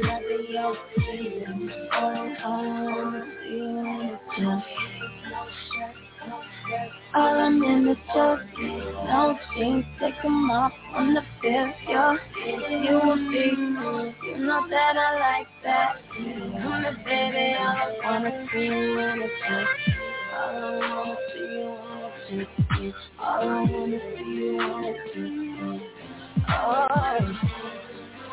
[0.03, 1.71] loving your skin.
[1.93, 2.45] Oh, I
[2.95, 4.90] wanna see when it's just me
[7.13, 12.15] all I'm in just no jeans, take them off on the fifth, yo.
[12.45, 13.51] You will be,
[14.27, 15.95] you know that I like that.
[16.15, 19.67] Come to baby, all I wanna see you in a chick.
[20.33, 21.67] All I wanna see you
[22.29, 22.45] in a
[22.79, 22.95] chick.
[23.19, 25.91] All I wanna see you in a chick.
[26.47, 26.87] Oh,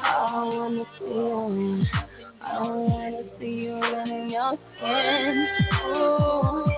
[0.00, 1.84] I wanna see you.
[2.40, 5.48] I wanna see you running your skin.
[5.86, 6.77] Ooh.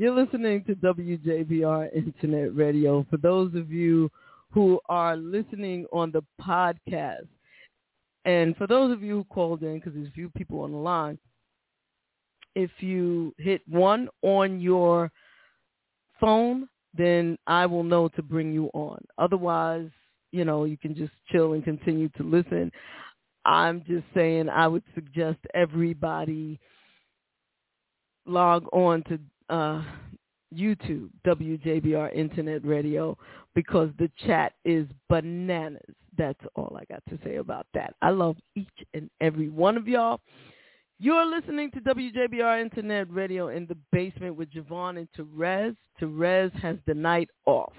[0.00, 3.06] You're listening to WJBR Internet Radio.
[3.10, 4.10] For those of you
[4.50, 7.28] who are listening on the podcast,
[8.24, 10.78] and for those of you who called in, because there's a few people on the
[10.78, 11.18] line,
[12.54, 15.12] if you hit one on your
[16.18, 16.66] phone,
[16.96, 19.04] then I will know to bring you on.
[19.18, 19.90] Otherwise,
[20.32, 22.72] you know, you can just chill and continue to listen.
[23.44, 26.58] I'm just saying I would suggest everybody
[28.24, 29.18] log on to
[29.50, 29.82] uh,
[30.54, 33.16] YouTube, WJBR Internet Radio,
[33.54, 35.82] because the chat is bananas.
[36.16, 37.94] That's all I got to say about that.
[38.02, 40.20] I love each and every one of y'all.
[40.98, 45.74] You're listening to WJBR Internet Radio in the basement with JaVonne and Terez.
[46.00, 47.72] Terez has the night off.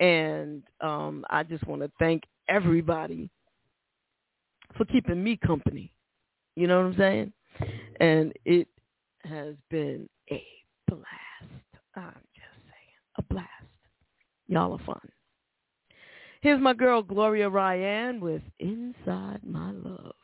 [0.00, 3.30] And um, I just want to thank everybody
[4.76, 5.92] for keeping me company.
[6.56, 7.32] You know what I'm saying?
[8.00, 8.66] And it
[9.24, 10.44] has been a
[10.88, 11.04] blast.
[11.94, 13.48] I'm just saying, a blast.
[14.48, 15.00] Y'all are fun.
[16.40, 20.14] Here's my girl Gloria Ryan with Inside My Love.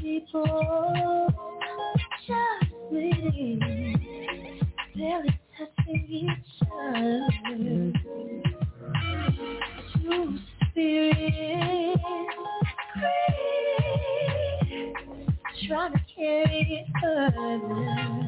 [0.00, 1.28] People
[2.26, 2.72] just
[4.96, 7.92] barely touching each other.
[15.68, 18.27] Trying to carry it further.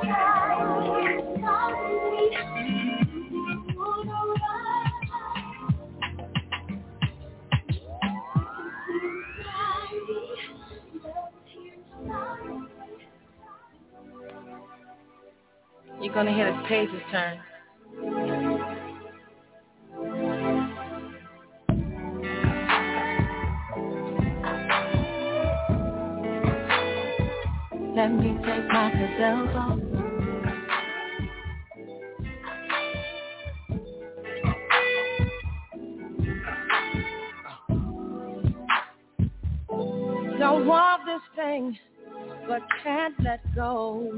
[16.01, 17.39] You're gonna hear the pages turn.
[27.95, 29.79] Let me take my gazelles off.
[40.39, 41.77] Don't want this thing,
[42.47, 44.11] but can't let go.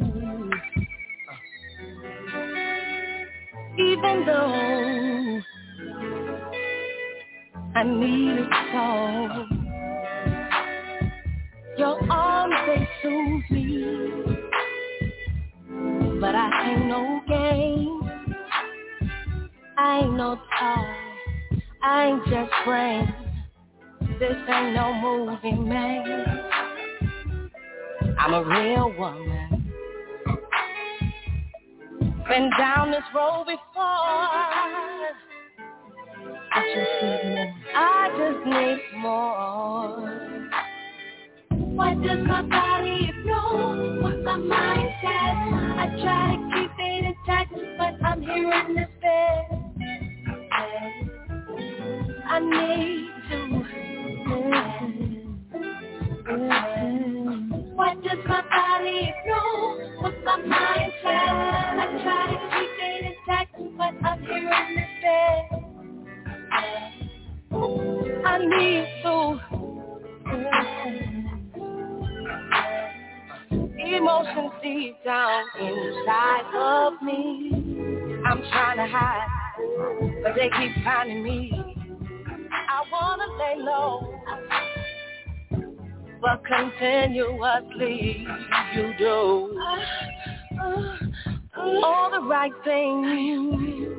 [3.78, 5.42] Even though
[7.76, 9.48] I need it so.
[11.80, 14.38] Your arms, they soothe me.
[16.22, 18.02] But I ain't no game.
[19.76, 21.60] I ain't no toy.
[21.82, 23.10] I ain't just friends.
[24.20, 26.42] This ain't no movie, man.
[28.20, 29.43] I'm a real woman.
[32.30, 33.60] Been down this road before.
[36.54, 37.12] I just need
[37.44, 37.54] more.
[37.76, 40.50] I just need more.
[41.76, 44.00] What does my body know?
[44.02, 45.38] What my mind says?
[45.80, 49.46] I try to keep it intact, but I'm here in this bed.
[52.28, 53.64] I need to.
[57.76, 59.80] What does my body know?
[60.02, 60.93] What my mind?
[61.06, 65.46] I try to keep it intact, but I'm here in this bed.
[68.26, 69.40] I need to.
[73.80, 77.52] Emotions deep down inside of me.
[78.26, 79.28] I'm trying to hide,
[80.24, 81.52] but they keep finding me.
[82.52, 84.16] I wanna lay low,
[86.22, 88.28] but continuously
[88.76, 89.60] you do
[91.58, 93.98] all the right things.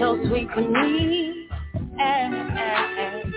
[0.00, 1.48] So sweet for me,
[1.98, 3.34] and, and,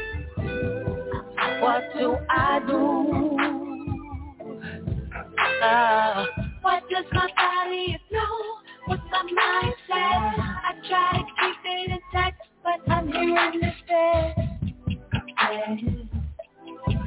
[1.37, 3.37] and what do I do?
[5.63, 6.25] Uh,
[6.61, 8.57] What does my body know?
[8.87, 9.95] What my mind says?
[9.95, 14.61] I try to keep it intact, but I'm here in this bed.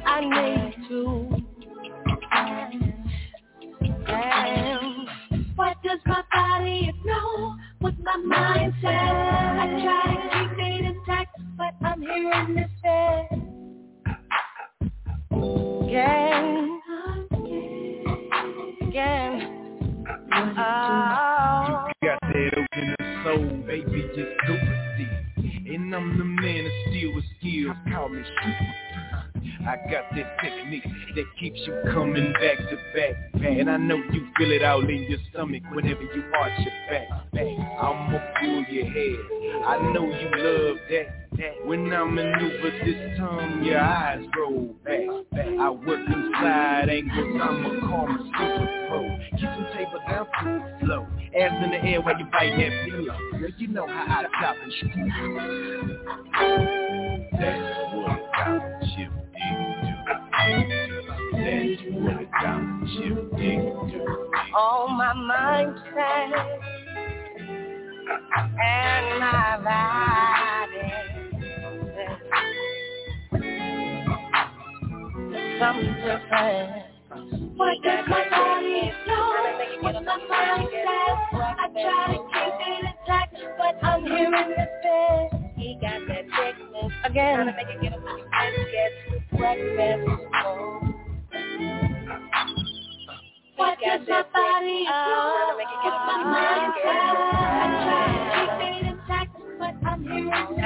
[0.05, 1.43] I need to.
[4.07, 5.07] Damn.
[5.55, 7.55] What does my body know?
[7.79, 8.89] What my mind says?
[8.89, 13.27] I try to keep it intact, but I'm here in this bed.
[15.31, 16.81] Again.
[18.87, 19.33] Again.
[20.57, 21.87] Oh.
[22.01, 25.73] You got that open the soul, baby, just go proceed.
[25.73, 29.32] And I'm the man of steel with skills, call me super.
[29.67, 30.83] I got that technique
[31.15, 33.43] that keeps you coming back to back, back.
[33.43, 37.09] And I know you feel it all in your stomach whenever you arch your back,
[37.31, 37.43] back.
[37.43, 39.65] I'ma pull your hair.
[39.65, 41.19] I know you love that.
[41.65, 45.01] When I maneuver this tongue, your eyes roll back.
[45.59, 49.17] I work inside angles, I'm a calm super pro.
[49.31, 51.07] Keep some table down to the flow.
[51.39, 53.17] Ass in the air while you bite that pillow.
[53.39, 54.91] Girl, you know how I chop and shoot.
[57.31, 59.22] That's what I'm
[60.43, 63.61] That's what I'm shifting
[64.55, 66.59] on my mindset
[68.41, 70.93] and my body.
[75.59, 76.85] Something different.
[77.57, 79.33] What does my body know?
[79.81, 81.17] What my mind says?
[81.33, 85.53] I try to keep it intact, but I'm here in this bed.
[85.57, 87.35] He got that thickness again.
[87.35, 88.23] Trying to make it get with
[89.45, 89.49] Oh.
[93.57, 95.57] What does my body know?
[95.57, 96.73] What my mind?
[96.85, 100.63] I try to keep it intact, but I'm here in this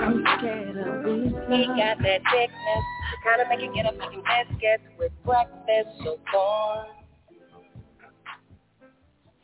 [0.00, 1.32] I'm scared of this.
[1.50, 2.84] He got that thickness,
[3.24, 5.90] kind of make you get up making biscuits with breakfast.
[6.02, 6.86] So far,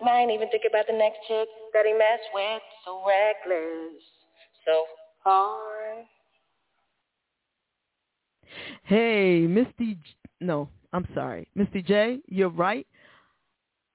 [0.07, 2.63] I ain't even thinking about the next chick that he messed with.
[2.85, 4.03] So reckless,
[4.65, 4.85] so
[5.25, 6.05] hard.
[8.85, 9.99] Hey, Misty.
[10.41, 12.19] No, I'm sorry, Misty J.
[12.27, 12.87] You're right.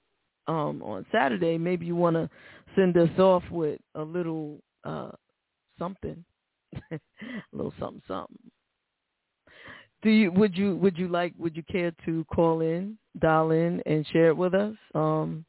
[0.46, 1.58] um, on Saturday.
[1.58, 2.30] Maybe you want to
[2.74, 5.10] send us off with a little uh,
[5.78, 6.24] something,
[6.90, 6.98] a
[7.52, 8.38] little something, something.
[10.02, 13.82] Do you would you would you like would you care to call in, dial in,
[13.84, 14.76] and share it with us?
[14.94, 15.44] Um,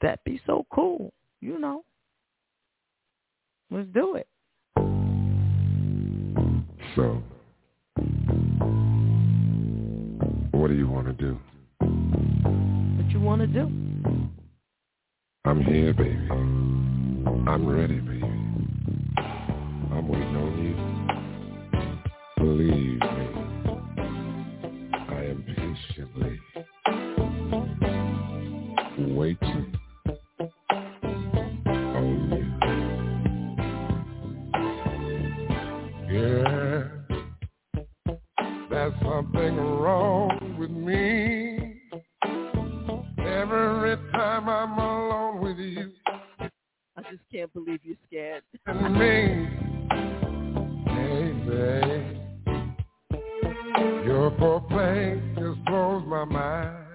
[0.00, 1.12] that'd be so cool.
[1.40, 1.84] You know,
[3.70, 4.26] let's do it.
[6.96, 7.22] So,
[10.52, 11.38] what do you want to do?
[11.78, 13.70] What you want to do?
[15.44, 16.28] I'm here, baby.
[17.46, 18.22] I'm ready, baby.
[19.92, 20.74] I'm waiting on you.
[22.44, 23.26] Believe me,
[25.08, 26.40] I am patiently
[39.54, 41.80] wrong with me.
[43.18, 45.92] Every time I'm alone with you,
[46.96, 48.42] I just can't believe you're scared.
[48.66, 49.48] me,
[50.86, 52.20] baby.
[54.04, 56.86] Your foreplay just blows my mind.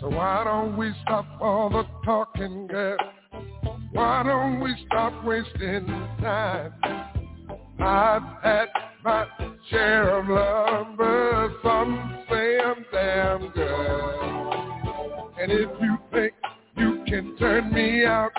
[0.00, 2.96] So why don't we stop all the talking, girl?
[3.92, 5.86] Why don't we stop wasting
[6.20, 6.72] time?
[7.78, 8.68] I've had
[9.04, 9.26] my
[9.70, 10.91] share of lovers,
[17.82, 18.31] me out,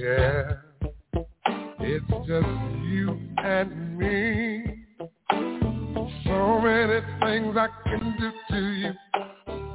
[0.00, 0.52] Yeah.
[1.80, 2.48] It's just
[2.86, 4.64] you and me.
[6.24, 8.92] So many things I can do to you.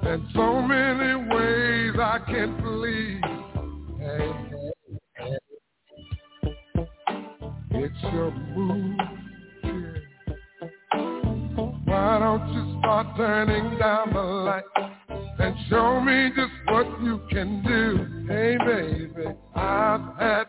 [0.09, 3.21] And so many ways I can please.
[3.99, 4.71] Hey, hey,
[5.17, 5.37] hey.
[7.83, 8.97] It's your move.
[11.85, 14.63] Why don't you start turning down the light
[15.39, 18.14] and show me just what you can do?
[18.27, 20.45] Hey, baby, I've had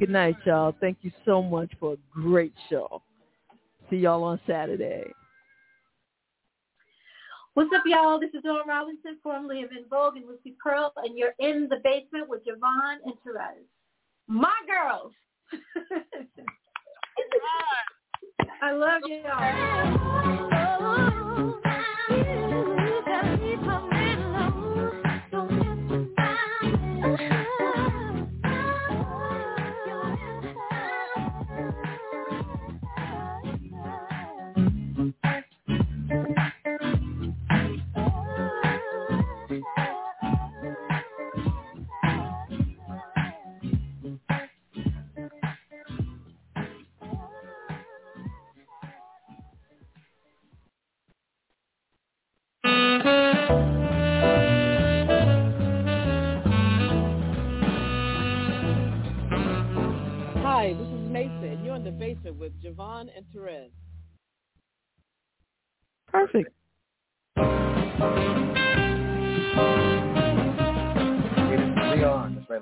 [0.00, 0.74] Good night, y'all.
[0.80, 3.02] Thank you so much for a great show.
[3.90, 5.12] See y'all on Saturday.
[7.52, 8.18] What's up, y'all?
[8.18, 11.82] This is Dawn Robinson, formerly of En Vogue and Lucy Pearl, and you're in the
[11.84, 13.60] basement with JaVonne and Terez.
[14.26, 15.12] My girls.
[18.62, 19.20] I love you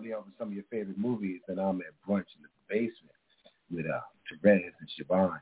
[0.03, 0.23] Leon.
[0.25, 1.41] That's for some of your favorite movies.
[1.49, 3.17] And I'm at brunch in the basement
[3.71, 4.01] with uh,
[4.45, 5.41] Terez and JaVonne.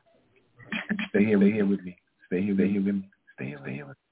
[1.09, 1.97] Stay here, stay here with me.
[2.27, 3.09] Stay here, stay here with me.
[3.35, 4.03] Stay here, stay here with me.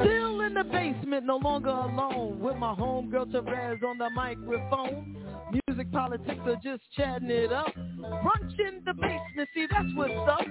[0.00, 2.40] Still in the basement, no longer alone.
[2.40, 5.16] With my homegirl Terez on the microphone.
[5.78, 7.72] Music politics are just chatting it up.
[8.00, 10.44] Brunch in the basement, see that's what's up.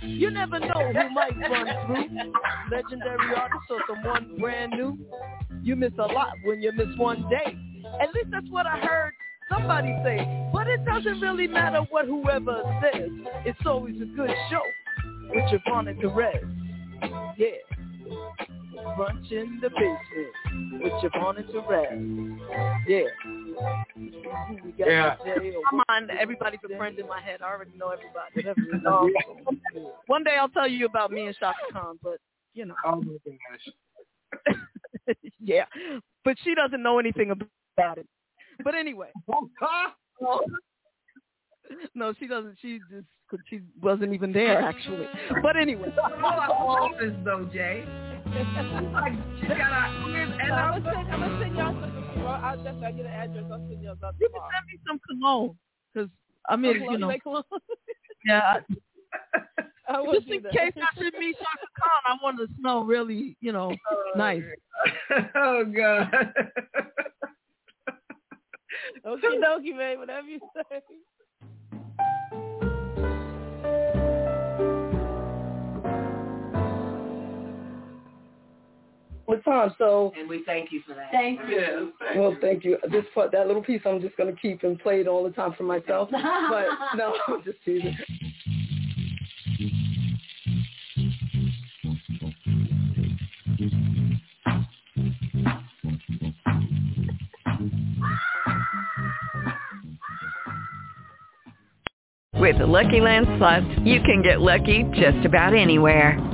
[0.00, 2.32] You never know who might run through.
[2.72, 4.98] Legendary artist or someone brand new.
[5.62, 7.58] You miss a lot when you miss one day.
[8.00, 9.12] At least that's what I heard
[9.52, 10.48] somebody say.
[10.50, 13.10] But it doesn't really matter what whoever says.
[13.44, 14.62] It's always a good show
[15.28, 17.36] with JaVonne and Terez.
[17.36, 17.48] Yeah.
[18.76, 22.86] Brunch in the basement with JaVonne and Terez.
[22.86, 23.02] Yeah.
[23.96, 25.16] We Yeah.
[25.70, 27.42] Come on, everybody's a friend in my head.
[27.42, 28.82] I already know everybody.
[28.82, 29.08] No.
[30.06, 32.18] One day I'll tell you about me and Chaka Khan, but
[32.54, 32.74] you know.
[32.84, 35.16] Oh my gosh.
[35.40, 35.64] yeah.
[36.24, 38.06] But she doesn't know anything about it.
[38.62, 39.10] But anyway.
[40.22, 40.44] Oh.
[41.94, 42.56] no, she doesn't.
[42.60, 43.06] She just
[43.48, 45.06] she wasn't even there actually.
[45.42, 45.88] But anyway.
[45.96, 47.84] office though, Jay.
[48.92, 52.22] like she got a and I'm I'm gonna send, I'm gonna send y'all some.
[52.22, 53.44] Well, I'll definitely I'll get an address.
[53.50, 54.20] I'll send y'all something.
[54.20, 55.56] You can send me some cologne
[55.92, 56.10] because
[56.48, 57.42] I mean, Cologne, you know, make cologne?
[58.26, 58.60] yeah.
[59.88, 60.52] I will Just in that.
[60.52, 64.42] case I should meet Chaka Khan, I want to smell really, you know, oh, nice.
[65.34, 66.08] oh god.
[69.06, 69.98] Okay, dokie, man.
[69.98, 70.80] Whatever you say.
[79.26, 79.74] What time?
[79.78, 81.10] So And we thank you for that.
[81.10, 81.92] Thank you.
[82.16, 82.76] Well, thank you.
[82.90, 85.54] This part, that little piece, I'm just gonna keep and play it all the time
[85.54, 86.10] for myself.
[86.12, 87.96] but no, I'm just teasing.
[102.34, 106.33] With the Lucky Land Slots, you can get lucky just about anywhere.